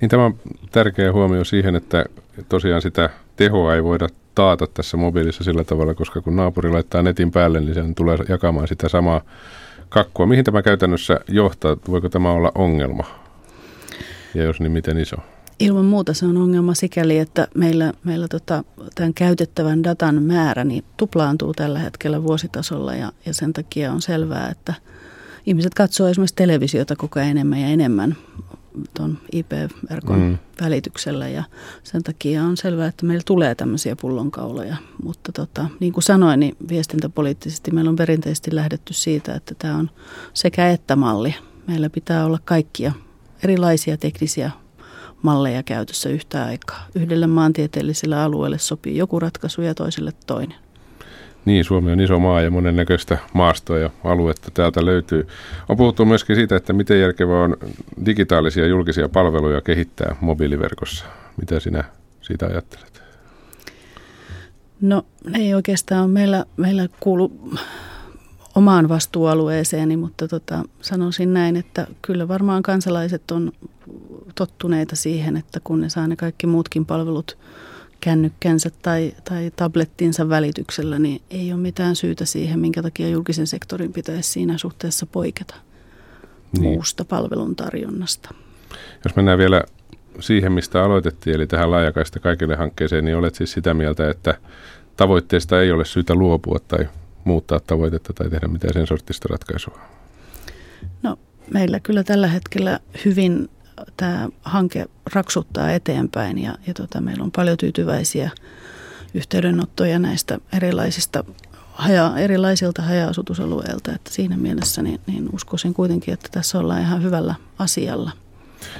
Niin 0.00 0.08
tämä 0.08 0.24
on 0.24 0.38
tärkeä 0.70 1.12
huomio 1.12 1.44
siihen, 1.44 1.76
että 1.76 2.04
tosiaan 2.48 2.82
sitä 2.82 3.10
tehoa 3.36 3.74
ei 3.74 3.84
voida 3.84 4.08
taata 4.34 4.66
tässä 4.66 4.96
mobiilissa 4.96 5.44
sillä 5.44 5.64
tavalla, 5.64 5.94
koska 5.94 6.20
kun 6.20 6.36
naapuri 6.36 6.70
laittaa 6.70 7.02
netin 7.02 7.30
päälle, 7.30 7.60
niin 7.60 7.74
sen 7.74 7.94
tulee 7.94 8.18
jakamaan 8.28 8.68
sitä 8.68 8.88
samaa 8.88 9.20
kakkua. 9.88 10.26
Mihin 10.26 10.44
tämä 10.44 10.62
käytännössä 10.62 11.20
johtaa? 11.28 11.76
Voiko 11.88 12.08
tämä 12.08 12.32
olla 12.32 12.52
ongelma? 12.54 13.04
Ja 14.34 14.42
jos 14.42 14.60
niin, 14.60 14.72
miten 14.72 14.98
iso? 14.98 15.16
Ilman 15.58 15.84
muuta 15.84 16.14
se 16.14 16.26
on 16.26 16.36
ongelma 16.36 16.74
sikäli, 16.74 17.18
että 17.18 17.48
meillä, 17.54 17.92
meillä 18.04 18.28
tota, 18.28 18.64
tämän 18.94 19.14
käytettävän 19.14 19.84
datan 19.84 20.22
määrä 20.22 20.64
niin 20.64 20.84
tuplaantuu 20.96 21.54
tällä 21.54 21.78
hetkellä 21.78 22.22
vuositasolla 22.22 22.94
ja, 22.94 23.12
ja 23.26 23.34
sen 23.34 23.52
takia 23.52 23.92
on 23.92 24.02
selvää, 24.02 24.48
että 24.48 24.74
ihmiset 25.46 25.74
katsoo 25.74 26.08
esimerkiksi 26.08 26.34
televisiota 26.34 26.96
koko 26.96 27.20
ajan 27.20 27.30
enemmän 27.30 27.60
ja 27.60 27.66
enemmän 27.66 28.16
tuon 28.96 29.18
IP-verkon 29.32 30.20
mm. 30.20 30.38
välityksellä 30.60 31.28
ja 31.28 31.44
sen 31.82 32.02
takia 32.02 32.44
on 32.44 32.56
selvää, 32.56 32.86
että 32.86 33.06
meillä 33.06 33.22
tulee 33.26 33.54
tämmöisiä 33.54 33.96
pullonkauloja. 33.96 34.76
Mutta 35.02 35.32
tota, 35.32 35.66
niin 35.80 35.92
kuin 35.92 36.04
sanoin, 36.04 36.40
niin 36.40 36.56
viestintäpoliittisesti 36.68 37.70
meillä 37.70 37.88
on 37.88 37.96
perinteisesti 37.96 38.54
lähdetty 38.54 38.94
siitä, 38.94 39.34
että 39.34 39.54
tämä 39.58 39.76
on 39.76 39.90
sekä 40.34 40.70
että 40.70 40.96
malli. 40.96 41.34
Meillä 41.66 41.90
pitää 41.90 42.26
olla 42.26 42.38
kaikkia 42.44 42.92
erilaisia 43.42 43.96
teknisiä 43.96 44.50
malleja 45.22 45.62
käytössä 45.62 46.08
yhtä 46.08 46.44
aikaa. 46.44 46.86
Yhdelle 46.94 47.26
maantieteelliselle 47.26 48.16
alueelle 48.16 48.58
sopii 48.58 48.96
joku 48.96 49.20
ratkaisu 49.20 49.62
ja 49.62 49.74
toiselle 49.74 50.12
toinen. 50.26 50.58
Niin, 51.44 51.64
Suomi 51.64 51.92
on 51.92 52.00
iso 52.00 52.18
maa 52.18 52.40
ja 52.40 52.50
monennäköistä 52.50 53.18
maastoa 53.32 53.78
ja 53.78 53.90
aluetta 54.04 54.50
täältä 54.50 54.84
löytyy. 54.84 55.26
On 55.68 55.76
puhuttu 55.76 56.04
myöskin 56.04 56.36
siitä, 56.36 56.56
että 56.56 56.72
miten 56.72 57.00
järkevää 57.00 57.42
on 57.42 57.56
digitaalisia 58.06 58.66
julkisia 58.66 59.08
palveluja 59.08 59.60
kehittää 59.60 60.16
mobiiliverkossa. 60.20 61.04
Mitä 61.36 61.60
sinä 61.60 61.84
siitä 62.20 62.46
ajattelet? 62.46 63.02
No 64.80 65.02
ei 65.34 65.54
oikeastaan 65.54 66.10
meillä, 66.10 66.44
meillä 66.56 66.88
kuulu 67.00 67.32
omaan 68.54 68.88
vastuualueeseeni, 68.88 69.96
mutta 69.96 70.28
tota, 70.28 70.62
sanoisin 70.80 71.34
näin, 71.34 71.56
että 71.56 71.86
kyllä 72.02 72.28
varmaan 72.28 72.62
kansalaiset 72.62 73.30
on 73.30 73.52
tottuneita 74.34 74.96
siihen, 74.96 75.36
että 75.36 75.60
kun 75.64 75.80
ne 75.80 75.88
saa 75.88 76.06
ne 76.06 76.16
kaikki 76.16 76.46
muutkin 76.46 76.86
palvelut 76.86 77.38
kännykkänsä 78.00 78.70
tai, 78.82 79.12
tai 79.24 79.52
tablettinsa 79.56 80.28
välityksellä, 80.28 80.98
niin 80.98 81.22
ei 81.30 81.52
ole 81.52 81.60
mitään 81.60 81.96
syytä 81.96 82.24
siihen, 82.24 82.58
minkä 82.58 82.82
takia 82.82 83.08
julkisen 83.08 83.46
sektorin 83.46 83.92
pitäisi 83.92 84.30
siinä 84.30 84.58
suhteessa 84.58 85.06
poiketa 85.06 85.54
niin. 86.52 86.64
muusta 86.64 87.04
palveluntarjonnasta. 87.04 88.34
Jos 89.04 89.16
mennään 89.16 89.38
vielä 89.38 89.62
siihen, 90.20 90.52
mistä 90.52 90.84
aloitettiin, 90.84 91.36
eli 91.36 91.46
tähän 91.46 91.70
laajakaista 91.70 92.20
kaikille 92.20 92.56
hankkeeseen, 92.56 93.04
niin 93.04 93.16
olet 93.16 93.34
siis 93.34 93.52
sitä 93.52 93.74
mieltä, 93.74 94.10
että 94.10 94.34
tavoitteesta 94.96 95.60
ei 95.60 95.72
ole 95.72 95.84
syytä 95.84 96.14
luopua 96.14 96.58
tai 96.68 96.88
muuttaa 97.24 97.60
tavoitetta 97.60 98.12
tai 98.12 98.30
tehdä 98.30 98.48
mitään 98.48 98.72
sen 98.72 98.86
sortista 98.86 99.28
ratkaisua? 99.30 99.78
No 101.02 101.18
meillä 101.52 101.80
kyllä 101.80 102.04
tällä 102.04 102.26
hetkellä 102.26 102.80
hyvin 103.04 103.48
tämä 103.96 104.28
hanke 104.42 104.86
raksuttaa 105.12 105.72
eteenpäin 105.72 106.38
ja, 106.38 106.54
ja 106.66 106.74
tota, 106.74 107.00
meillä 107.00 107.24
on 107.24 107.30
paljon 107.30 107.56
tyytyväisiä 107.56 108.30
yhteydenottoja 109.14 109.98
näistä 109.98 110.38
erilaisista 110.56 111.24
haja, 111.72 112.12
erilaisilta 112.16 112.82
haja-asutusalueilta. 112.82 113.92
Että 113.94 114.10
siinä 114.10 114.36
mielessä 114.36 114.82
niin, 114.82 115.00
niin 115.06 115.28
uskoisin 115.32 115.74
kuitenkin, 115.74 116.14
että 116.14 116.28
tässä 116.32 116.58
ollaan 116.58 116.80
ihan 116.80 117.02
hyvällä 117.02 117.34
asialla. 117.58 118.10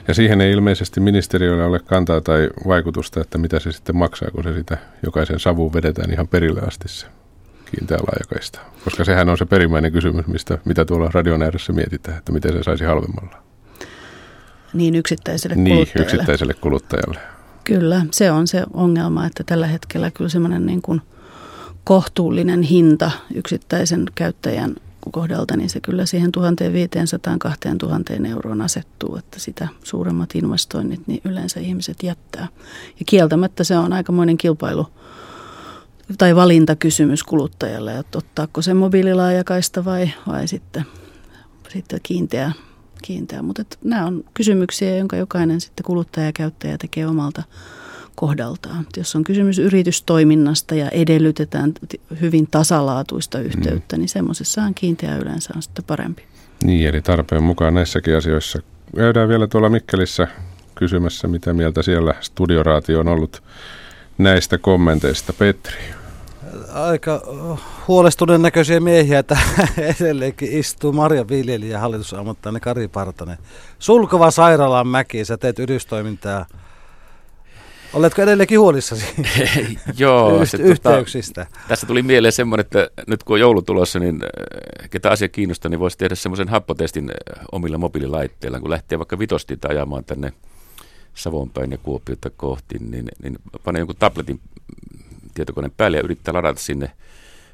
Ja 0.09 0.15
siihen 0.15 0.41
ei 0.41 0.53
ilmeisesti 0.53 1.01
ministeriöllä 1.01 1.67
ole 1.67 1.79
kantaa 1.79 2.21
tai 2.21 2.51
vaikutusta, 2.67 3.21
että 3.21 3.39
mitä 3.39 3.59
se 3.59 3.73
sitten 3.73 3.97
maksaa, 3.97 4.31
kun 4.31 4.45
se 4.45 4.55
sitä 4.55 4.79
jokaisen 5.03 5.41
savuun 5.41 5.73
vedetään 5.73 6.13
ihan 6.13 6.29
perille 6.29 6.61
asti 6.61 6.89
se 6.89 7.07
kiinteä 7.71 7.99
laajakaista. 7.99 8.61
Koska 8.85 9.05
sehän 9.05 9.29
on 9.29 9.39
se 9.39 9.45
perimmäinen 9.45 9.93
kysymys, 9.93 10.27
mistä, 10.27 10.59
mitä 10.65 10.85
tuolla 10.85 11.11
radion 11.15 11.43
ääressä 11.43 11.73
mietitään, 11.73 12.19
että 12.19 12.33
miten 12.33 12.53
se 12.53 12.63
saisi 12.63 12.85
halvemmalla. 12.85 13.43
Niin 14.73 14.95
yksittäiselle 14.95 15.57
niin, 15.57 15.77
kuluttajalle. 15.77 16.03
yksittäiselle 16.03 16.55
kuluttajalle. 16.55 17.21
Kyllä, 17.65 18.07
se 18.11 18.31
on 18.31 18.47
se 18.47 18.63
ongelma, 18.73 19.27
että 19.27 19.45
tällä 19.47 19.67
hetkellä 19.67 20.11
kyllä 20.11 20.31
semmoinen 20.31 20.67
niin 20.67 20.83
kuin 20.83 21.01
kohtuullinen 21.85 22.63
hinta 22.63 23.11
yksittäisen 23.35 24.05
käyttäjän 24.15 24.77
kohdalta, 25.11 25.57
niin 25.57 25.71
se 25.71 25.81
kyllä 25.81 26.07
siihen 26.07 26.31
1500-2000 28.23 28.27
euroon 28.27 28.63
asettuu, 28.63 29.17
että 29.17 29.41
sitä 29.41 29.69
suuremmat 29.83 30.35
investoinnit 30.35 31.01
niin 31.07 31.21
yleensä 31.25 31.61
ihmiset 31.61 32.03
jättää. 32.03 32.49
Ja 32.99 33.05
kieltämättä 33.07 33.65
se 33.65 33.79
on 33.79 33.93
aikamoinen 33.93 34.39
kilpailu 34.39 34.87
tai 36.19 36.37
valintakysymys 36.37 37.23
kuluttajalle, 37.23 37.99
että 37.99 38.19
ottaako 38.19 38.63
se 38.63 38.75
mobiililaajakaista 38.75 39.85
vai, 39.85 40.11
vai 40.27 40.49
sitten, 40.49 40.85
sitten 41.69 42.01
kiinteä, 42.03 42.53
kiinteä. 43.03 43.43
Mutta 43.43 43.63
nämä 43.85 44.07
on 44.07 44.25
kysymyksiä, 44.35 44.97
jonka 44.97 45.17
jokainen 45.17 45.61
sitten 45.61 45.85
kuluttaja 45.85 46.27
ja 46.27 46.33
käyttäjä 46.33 46.79
tekee 46.79 47.07
omalta 47.07 47.43
kohdaltaan. 48.15 48.87
Jos 48.97 49.17
on 49.17 49.25
kysymys 49.25 49.59
yritystoiminnasta 49.59 50.75
ja 50.75 50.89
edellytetään 50.89 51.73
hyvin 52.21 52.49
tasalaatuista 52.51 53.41
yhteyttä, 53.41 53.97
mm. 53.97 54.01
niin 54.01 54.09
semmoisessahan 54.09 54.75
kiinteä 54.75 55.17
yleensä 55.17 55.53
on 55.57 55.63
sitten 55.63 55.85
parempi. 55.85 56.23
Niin, 56.65 56.89
eli 56.89 57.03
tarpeen 57.03 57.43
mukaan 57.43 57.75
näissäkin 57.75 58.17
asioissa. 58.17 58.59
Käydään 58.97 59.29
vielä 59.29 59.47
tuolla 59.47 59.69
Mikkelissä 59.69 60.29
kysymässä, 60.75 61.29
mitä 61.29 61.53
mieltä 61.53 61.83
siellä 61.83 62.15
studioraatio 62.21 63.01
on 63.01 63.09
ollut 63.09 63.43
näistä 64.19 64.59
kommenteista. 64.59 65.33
Petri 65.33 66.00
aika 66.75 67.23
huolestuneen 67.89 68.43
näköisiä 68.43 68.81
miehiä, 68.81 69.19
että 69.19 69.39
edelleenkin 70.01 70.53
istuu 70.53 70.93
Marja 70.93 71.29
Viljeli 71.29 71.69
ja 71.69 71.79
hallitusammattilainen 71.79 72.61
Kari 72.61 72.89
Partanen. 72.89 73.39
Sulkava 73.79 74.31
sairaalan 74.31 74.89
mäki, 74.89 75.25
sä 75.25 75.37
teet 75.37 75.59
yritystoimintaa. 75.59 76.47
Oletko 77.93 78.23
edelleenkin 78.23 78.61
huolissasi 78.61 79.07
Joo, 79.99 80.47
se, 80.47 80.57
yhteyksistä? 80.57 81.45
Tota, 81.45 81.61
tässä 81.69 81.87
tuli 81.87 82.03
mieleen 82.03 82.33
semmoinen, 82.33 82.67
että 82.67 82.91
nyt 83.07 83.25
kun 83.25 83.35
on 83.35 83.41
joulu 83.41 83.63
tulossa, 83.63 83.99
niin 83.99 84.21
ketä 84.91 85.11
asia 85.11 85.29
kiinnostaa, 85.29 85.69
niin 85.69 85.81
voisi 85.81 85.99
tehdä 85.99 86.15
semmoisen 86.15 86.49
happotestin 86.49 87.11
omilla 87.53 87.79
mobiililaitteilla, 87.79 88.61
kun 88.61 88.71
lähtee 88.71 88.99
vaikka 88.99 89.19
vitostita 89.19 89.69
ajamaan 89.69 90.05
tänne 90.05 90.33
Savonpäin 91.15 91.71
ja 91.71 91.79
Kuopiota 91.79 92.31
kohti, 92.31 92.79
niin, 92.79 93.09
niin 93.23 93.39
pane 93.65 93.79
jonkun 93.79 93.97
tabletin 93.99 94.41
tietokoneen 95.35 95.73
päälle 95.77 95.97
ja 95.97 96.03
yrittää 96.03 96.35
ladata 96.35 96.61
sinne 96.61 96.90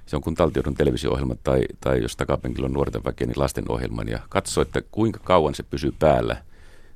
se 0.07 0.17
on 0.17 0.23
kun 0.23 0.35
taltioidun 0.35 0.75
televisio-ohjelma 0.75 1.35
tai, 1.45 1.63
tai 1.81 2.03
jos 2.03 2.17
takapenkillä 2.17 2.67
on 2.67 2.73
nuorten 2.73 3.05
väkeä, 3.05 3.27
niin 3.27 3.41
lastenohjelman 3.41 4.09
ja 4.09 4.19
katso, 4.29 4.61
että 4.61 4.83
kuinka 4.91 5.21
kauan 5.25 5.55
se 5.55 5.63
pysyy 5.63 5.93
päällä. 5.99 6.37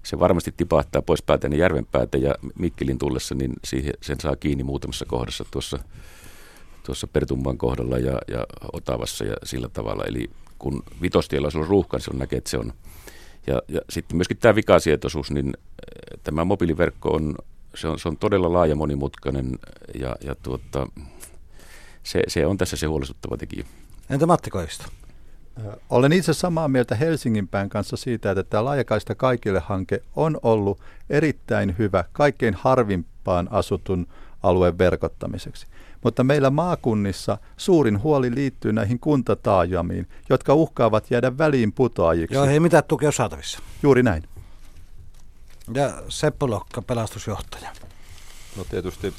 Se 0.02 0.18
varmasti 0.18 0.54
tipahtaa 0.56 1.02
pois 1.02 1.22
päältä 1.22 1.48
niin 1.48 1.60
järven 1.60 1.86
päätä 1.86 2.18
ja 2.18 2.34
Mikkelin 2.58 2.98
tullessa, 2.98 3.34
niin 3.34 3.52
siihen, 3.64 3.94
sen 4.00 4.20
saa 4.20 4.36
kiinni 4.36 4.64
muutamassa 4.64 5.04
kohdassa 5.04 5.44
tuossa, 5.50 5.78
tuossa 6.82 7.06
Pertumban 7.06 7.58
kohdalla 7.58 7.98
ja, 7.98 8.18
ja 8.28 8.46
Otavassa 8.72 9.24
ja 9.24 9.36
sillä 9.44 9.68
tavalla. 9.68 10.04
Eli 10.04 10.30
kun 10.58 10.82
vitostiellä 11.02 11.48
on 11.54 11.66
ruuhka, 11.66 11.96
niin 11.96 12.04
silloin 12.04 12.18
näkee, 12.18 12.36
että 12.36 12.50
se 12.50 12.58
on. 12.58 12.72
Ja, 13.46 13.62
ja 13.68 13.80
sitten 13.90 14.16
myöskin 14.16 14.36
tämä 14.36 14.54
vikasietoisuus, 14.54 15.30
niin 15.30 15.52
tämä 16.24 16.44
mobiiliverkko 16.44 17.10
on 17.10 17.34
se 17.74 17.88
on, 17.88 17.98
se 17.98 18.08
on 18.08 18.16
todella 18.16 18.52
laaja 18.52 18.76
monimutkainen 18.76 19.58
ja, 19.94 20.16
ja 20.24 20.34
tuota, 20.34 20.86
se, 22.02 22.22
se 22.28 22.46
on 22.46 22.58
tässä 22.58 22.76
se 22.76 22.86
huolestuttava 22.86 23.36
tekijä. 23.36 23.64
Entä 24.10 24.26
Matti 24.26 24.50
Koivisto? 24.50 24.84
Olen 25.90 26.12
itse 26.12 26.34
samaa 26.34 26.68
mieltä 26.68 26.94
Helsingin 26.94 27.48
pään 27.48 27.68
kanssa 27.68 27.96
siitä, 27.96 28.30
että 28.30 28.44
tämä 28.44 28.64
laajakaista 28.64 29.14
kaikille 29.14 29.60
hanke 29.60 30.02
on 30.16 30.38
ollut 30.42 30.80
erittäin 31.10 31.74
hyvä 31.78 32.04
kaikkein 32.12 32.54
harvimpaan 32.54 33.48
asutun 33.50 34.06
alueen 34.42 34.78
verkottamiseksi. 34.78 35.66
Mutta 36.04 36.24
meillä 36.24 36.50
maakunnissa 36.50 37.38
suurin 37.56 38.02
huoli 38.02 38.34
liittyy 38.34 38.72
näihin 38.72 38.98
kuntataajamiin, 38.98 40.08
jotka 40.30 40.54
uhkaavat 40.54 41.10
jäädä 41.10 41.38
väliin 41.38 41.72
putoajiksi. 41.72 42.34
Joo, 42.34 42.44
ei 42.44 42.60
mitään 42.60 42.84
tukea 42.88 43.12
saatavissa. 43.12 43.58
Juuri 43.82 44.02
näin. 44.02 44.22
Ja 45.74 46.02
Seppo 46.08 46.50
Lokka, 46.50 46.82
pelastusjohtaja. 46.82 47.70
No 48.56 48.64
tietysti 48.70 49.14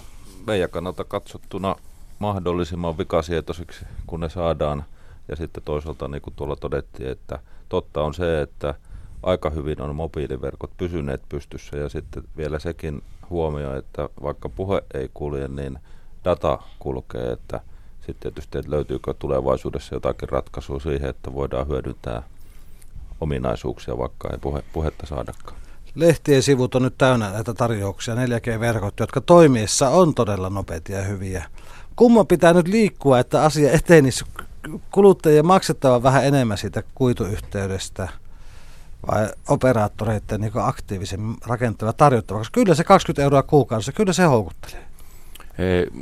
meidän 0.47 0.69
kannalta 0.69 1.03
katsottuna 1.03 1.75
mahdollisimman 2.19 2.97
vikasietoisiksi, 2.97 3.85
kun 4.07 4.19
ne 4.19 4.29
saadaan. 4.29 4.83
Ja 5.27 5.35
sitten 5.35 5.63
toisaalta, 5.63 6.07
niin 6.07 6.21
kuin 6.21 6.33
tuolla 6.35 6.55
todettiin, 6.55 7.09
että 7.09 7.39
totta 7.69 8.03
on 8.03 8.13
se, 8.13 8.41
että 8.41 8.73
aika 9.23 9.49
hyvin 9.49 9.81
on 9.81 9.95
mobiiliverkot 9.95 10.71
pysyneet 10.77 11.21
pystyssä 11.29 11.77
ja 11.77 11.89
sitten 11.89 12.23
vielä 12.37 12.59
sekin 12.59 13.03
huomio, 13.29 13.75
että 13.75 14.09
vaikka 14.23 14.49
puhe 14.49 14.81
ei 14.93 15.09
kulje, 15.13 15.47
niin 15.47 15.79
data 16.25 16.59
kulkee, 16.79 17.31
että 17.31 17.59
sitten 17.97 18.33
tietysti, 18.33 18.57
että 18.57 18.71
löytyykö 18.71 19.13
tulevaisuudessa 19.19 19.95
jotakin 19.95 20.29
ratkaisua 20.29 20.79
siihen, 20.79 21.09
että 21.09 21.33
voidaan 21.33 21.67
hyödyntää 21.67 22.23
ominaisuuksia, 23.21 23.97
vaikka 23.97 24.29
ei 24.31 24.37
puhe, 24.37 24.63
puhetta 24.73 25.05
saadakaan. 25.05 25.60
Lehtien 25.95 26.43
sivut 26.43 26.75
on 26.75 26.81
nyt 26.81 26.97
täynnä 26.97 27.29
näitä 27.29 27.53
tarjouksia, 27.53 28.15
4G-verkot, 28.15 28.99
jotka 28.99 29.21
toimiessa 29.21 29.89
on 29.89 30.15
todella 30.15 30.49
nopeita 30.49 30.91
ja 30.91 31.01
hyviä. 31.01 31.45
Kumma 31.95 32.23
pitää 32.25 32.53
nyt 32.53 32.67
liikkua, 32.67 33.19
että 33.19 33.43
asia 33.43 33.71
etenisi 33.71 34.25
kuluttajien 34.91 35.45
maksettava 35.45 36.03
vähän 36.03 36.25
enemmän 36.25 36.57
siitä 36.57 36.83
kuituyhteydestä 36.95 38.07
vai 39.07 39.29
operaattoreiden 39.47 40.41
niin 40.41 40.51
aktiivisen 40.55 41.35
rakentava 41.45 41.93
tarjottava, 41.93 42.39
koska 42.39 42.53
kyllä 42.53 42.75
se 42.75 42.83
20 42.83 43.23
euroa 43.23 43.43
kuukaudessa, 43.43 43.91
kyllä 43.91 44.13
se 44.13 44.23
houkuttelee. 44.23 44.90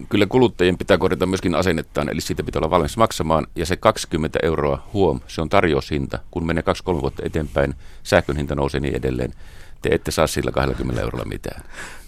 Kyllä 0.10 0.26
kuluttajien 0.26 0.78
pitää 0.78 0.98
korjata 0.98 1.26
myöskin 1.26 1.56
asennettaan, 1.56 2.10
eli 2.10 2.22
siitä 2.22 2.44
pitää 2.44 2.60
olla 2.60 2.70
valmis 2.70 2.98
maksamaan. 2.98 3.48
Ja 3.56 3.66
se 3.66 3.76
20 3.76 4.40
euroa 4.44 4.88
huom, 4.94 5.20
se 5.28 5.42
on 5.42 5.50
tarjoushinta. 5.50 6.20
Kun 6.32 6.46
menee 6.46 6.64
2-3 6.98 7.02
vuotta 7.02 7.24
eteenpäin, 7.26 7.76
sähkön 8.04 8.38
hinta 8.38 8.56
nousee 8.56 8.80
niin 8.80 8.96
edelleen 8.96 9.34
te 9.82 9.90
ette 9.92 10.12
saa 10.12 10.28
sillä 10.28 10.52
20 10.52 11.02
eurolla 11.02 11.26
mitään. 11.26 11.64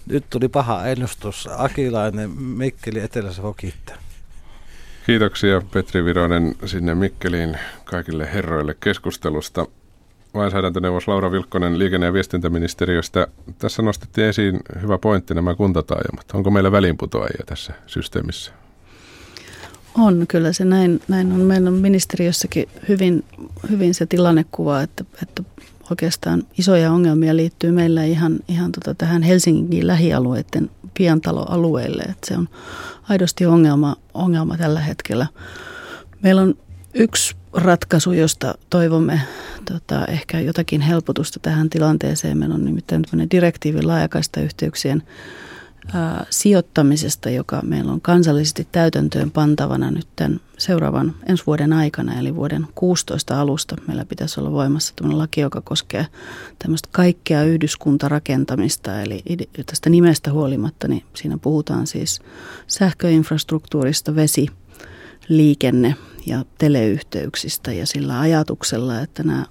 Nyt 0.06 0.24
tuli 0.30 0.48
paha 0.48 0.86
ennustus. 0.86 1.48
Akilainen 1.56 2.30
Mikkeli 2.30 3.00
Etelä-Savo 3.00 3.52
kiittää. 3.52 3.96
Kiitoksia 5.06 5.62
Petri 5.72 6.04
Vironen 6.04 6.54
sinne 6.64 6.94
Mikkeliin 6.94 7.58
kaikille 7.84 8.32
herroille 8.32 8.76
keskustelusta. 8.80 9.66
Lainsäädäntöneuvos 10.34 11.08
Laura 11.08 11.32
Vilkkonen 11.32 11.78
liikenne- 11.78 12.06
ja 12.06 12.12
viestintäministeriöstä. 12.12 13.26
Tässä 13.58 13.82
nostettiin 13.82 14.26
esiin 14.26 14.60
hyvä 14.82 14.98
pointti 14.98 15.34
nämä 15.34 15.54
kuntataajamat. 15.54 16.26
Onko 16.34 16.50
meillä 16.50 16.72
välinputoajia 16.72 17.44
tässä 17.46 17.72
systeemissä? 17.86 18.52
On, 19.98 20.26
kyllä 20.28 20.52
se 20.52 20.64
näin, 20.64 21.00
näin 21.08 21.32
on. 21.32 21.40
Meillä 21.40 21.68
on 21.68 21.74
ministeriössäkin 21.74 22.68
hyvin, 22.88 23.24
hyvin 23.70 23.94
se 23.94 24.06
tilannekuva, 24.06 24.82
että, 24.82 25.04
että 25.22 25.42
oikeastaan 25.90 26.42
isoja 26.58 26.92
ongelmia 26.92 27.36
liittyy 27.36 27.70
meillä 27.70 28.04
ihan, 28.04 28.38
ihan 28.48 28.72
tota 28.72 28.94
tähän 28.94 29.22
Helsingin 29.22 29.86
lähialueiden 29.86 30.70
pientaloalueille. 30.94 32.02
Että 32.02 32.26
se 32.26 32.36
on 32.36 32.48
aidosti 33.08 33.46
ongelma, 33.46 33.96
ongelma 34.14 34.56
tällä 34.56 34.80
hetkellä. 34.80 35.26
Meillä 36.22 36.42
on 36.42 36.54
yksi 36.94 37.36
ratkaisu, 37.52 38.12
josta 38.12 38.54
toivomme 38.70 39.20
tota, 39.72 40.04
ehkä 40.04 40.40
jotakin 40.40 40.80
helpotusta 40.80 41.40
tähän 41.40 41.70
tilanteeseen. 41.70 42.38
Meillä 42.38 42.54
on 42.54 42.64
nimittäin 42.64 43.04
direktiivi 43.30 43.82
laajakaista 43.82 44.40
yhteyksien 44.40 45.02
ää, 45.94 46.26
sijoittamisesta, 46.30 47.30
joka 47.30 47.60
meillä 47.62 47.92
on 47.92 48.00
kansallisesti 48.00 48.68
täytäntöön 48.72 49.30
pantavana 49.30 49.90
nyt 49.90 50.08
tämän 50.16 50.40
seuraavan 50.58 51.14
ensi 51.28 51.42
vuoden 51.46 51.72
aikana, 51.72 52.18
eli 52.18 52.36
vuoden 52.36 52.66
16 52.74 53.40
alusta. 53.40 53.76
Meillä 53.86 54.04
pitäisi 54.04 54.40
olla 54.40 54.52
voimassa 54.52 54.92
tämmöinen 54.96 55.18
laki, 55.18 55.40
joka 55.40 55.60
koskee 55.60 56.06
tämmöistä 56.58 56.88
kaikkea 56.92 57.42
yhdyskuntarakentamista, 57.42 59.00
eli 59.00 59.22
tästä 59.66 59.90
nimestä 59.90 60.32
huolimatta, 60.32 60.88
niin 60.88 61.04
siinä 61.14 61.38
puhutaan 61.38 61.86
siis 61.86 62.20
sähköinfrastruktuurista, 62.66 64.14
vesi, 64.14 64.48
liikenne 65.28 65.96
ja 66.26 66.44
teleyhteyksistä 66.58 67.72
ja 67.72 67.86
sillä 67.86 68.20
ajatuksella, 68.20 69.00
että 69.00 69.22
nämä 69.22 69.44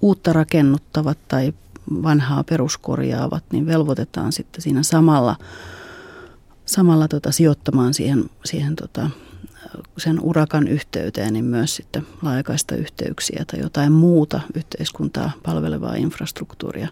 uutta 0.00 0.32
rakennuttavat 0.32 1.18
tai 1.28 1.52
vanhaa 2.02 2.44
peruskorjaavat, 2.44 3.44
niin 3.52 3.66
velvoitetaan 3.66 4.32
sitten 4.32 4.62
siinä 4.62 4.82
samalla, 4.82 5.36
samalla 6.66 7.08
tota, 7.08 7.32
sijoittamaan 7.32 7.94
siihen, 7.94 8.30
siihen 8.44 8.76
tota, 8.76 9.10
sen 9.98 10.20
urakan 10.20 10.68
yhteyteen 10.68 11.32
niin 11.32 11.44
myös 11.44 11.76
sitten 11.76 12.06
laajakaista 12.22 12.74
yhteyksiä 12.74 13.44
tai 13.46 13.60
jotain 13.60 13.92
muuta 13.92 14.40
yhteiskuntaa 14.54 15.30
palvelevaa 15.42 15.94
infrastruktuuria. 15.94 16.88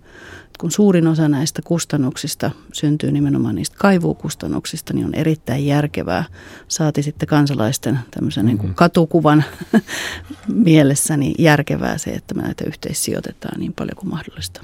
Kun 0.58 0.70
suurin 0.70 1.06
osa 1.06 1.28
näistä 1.28 1.62
kustannuksista 1.62 2.50
syntyy 2.72 3.12
nimenomaan 3.12 3.54
niistä 3.54 3.76
kaivukustannuksista, 3.78 4.92
niin 4.92 5.06
on 5.06 5.14
erittäin 5.14 5.66
järkevää, 5.66 6.24
saati 6.68 7.02
sitten 7.02 7.28
kansalaisten 7.28 7.98
tämmöisen 8.10 8.46
mm-hmm. 8.46 8.66
niin 8.66 8.74
katukuvan 8.74 9.44
mielessä, 10.64 11.16
niin 11.16 11.34
järkevää 11.38 11.98
se, 11.98 12.10
että 12.10 12.34
me 12.34 12.42
näitä 12.42 12.64
yhteissijoitetaan 12.64 13.60
niin 13.60 13.72
paljon 13.72 13.96
kuin 13.96 14.10
mahdollista. 14.10 14.60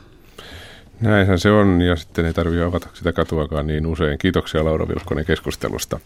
Näinhän 1.01 1.39
se 1.39 1.51
on 1.51 1.81
ja 1.81 1.97
sitten 1.97 2.25
ei 2.25 2.33
tarvitse 2.33 2.65
avata 2.65 2.89
sitä 2.95 3.13
katuakaan 3.13 3.67
niin 3.67 3.87
usein. 3.87 4.19
Kiitoksia 4.19 4.65
Laura 4.65 4.89
Vilkkonen 4.89 5.25
keskustelusta. 5.25 6.01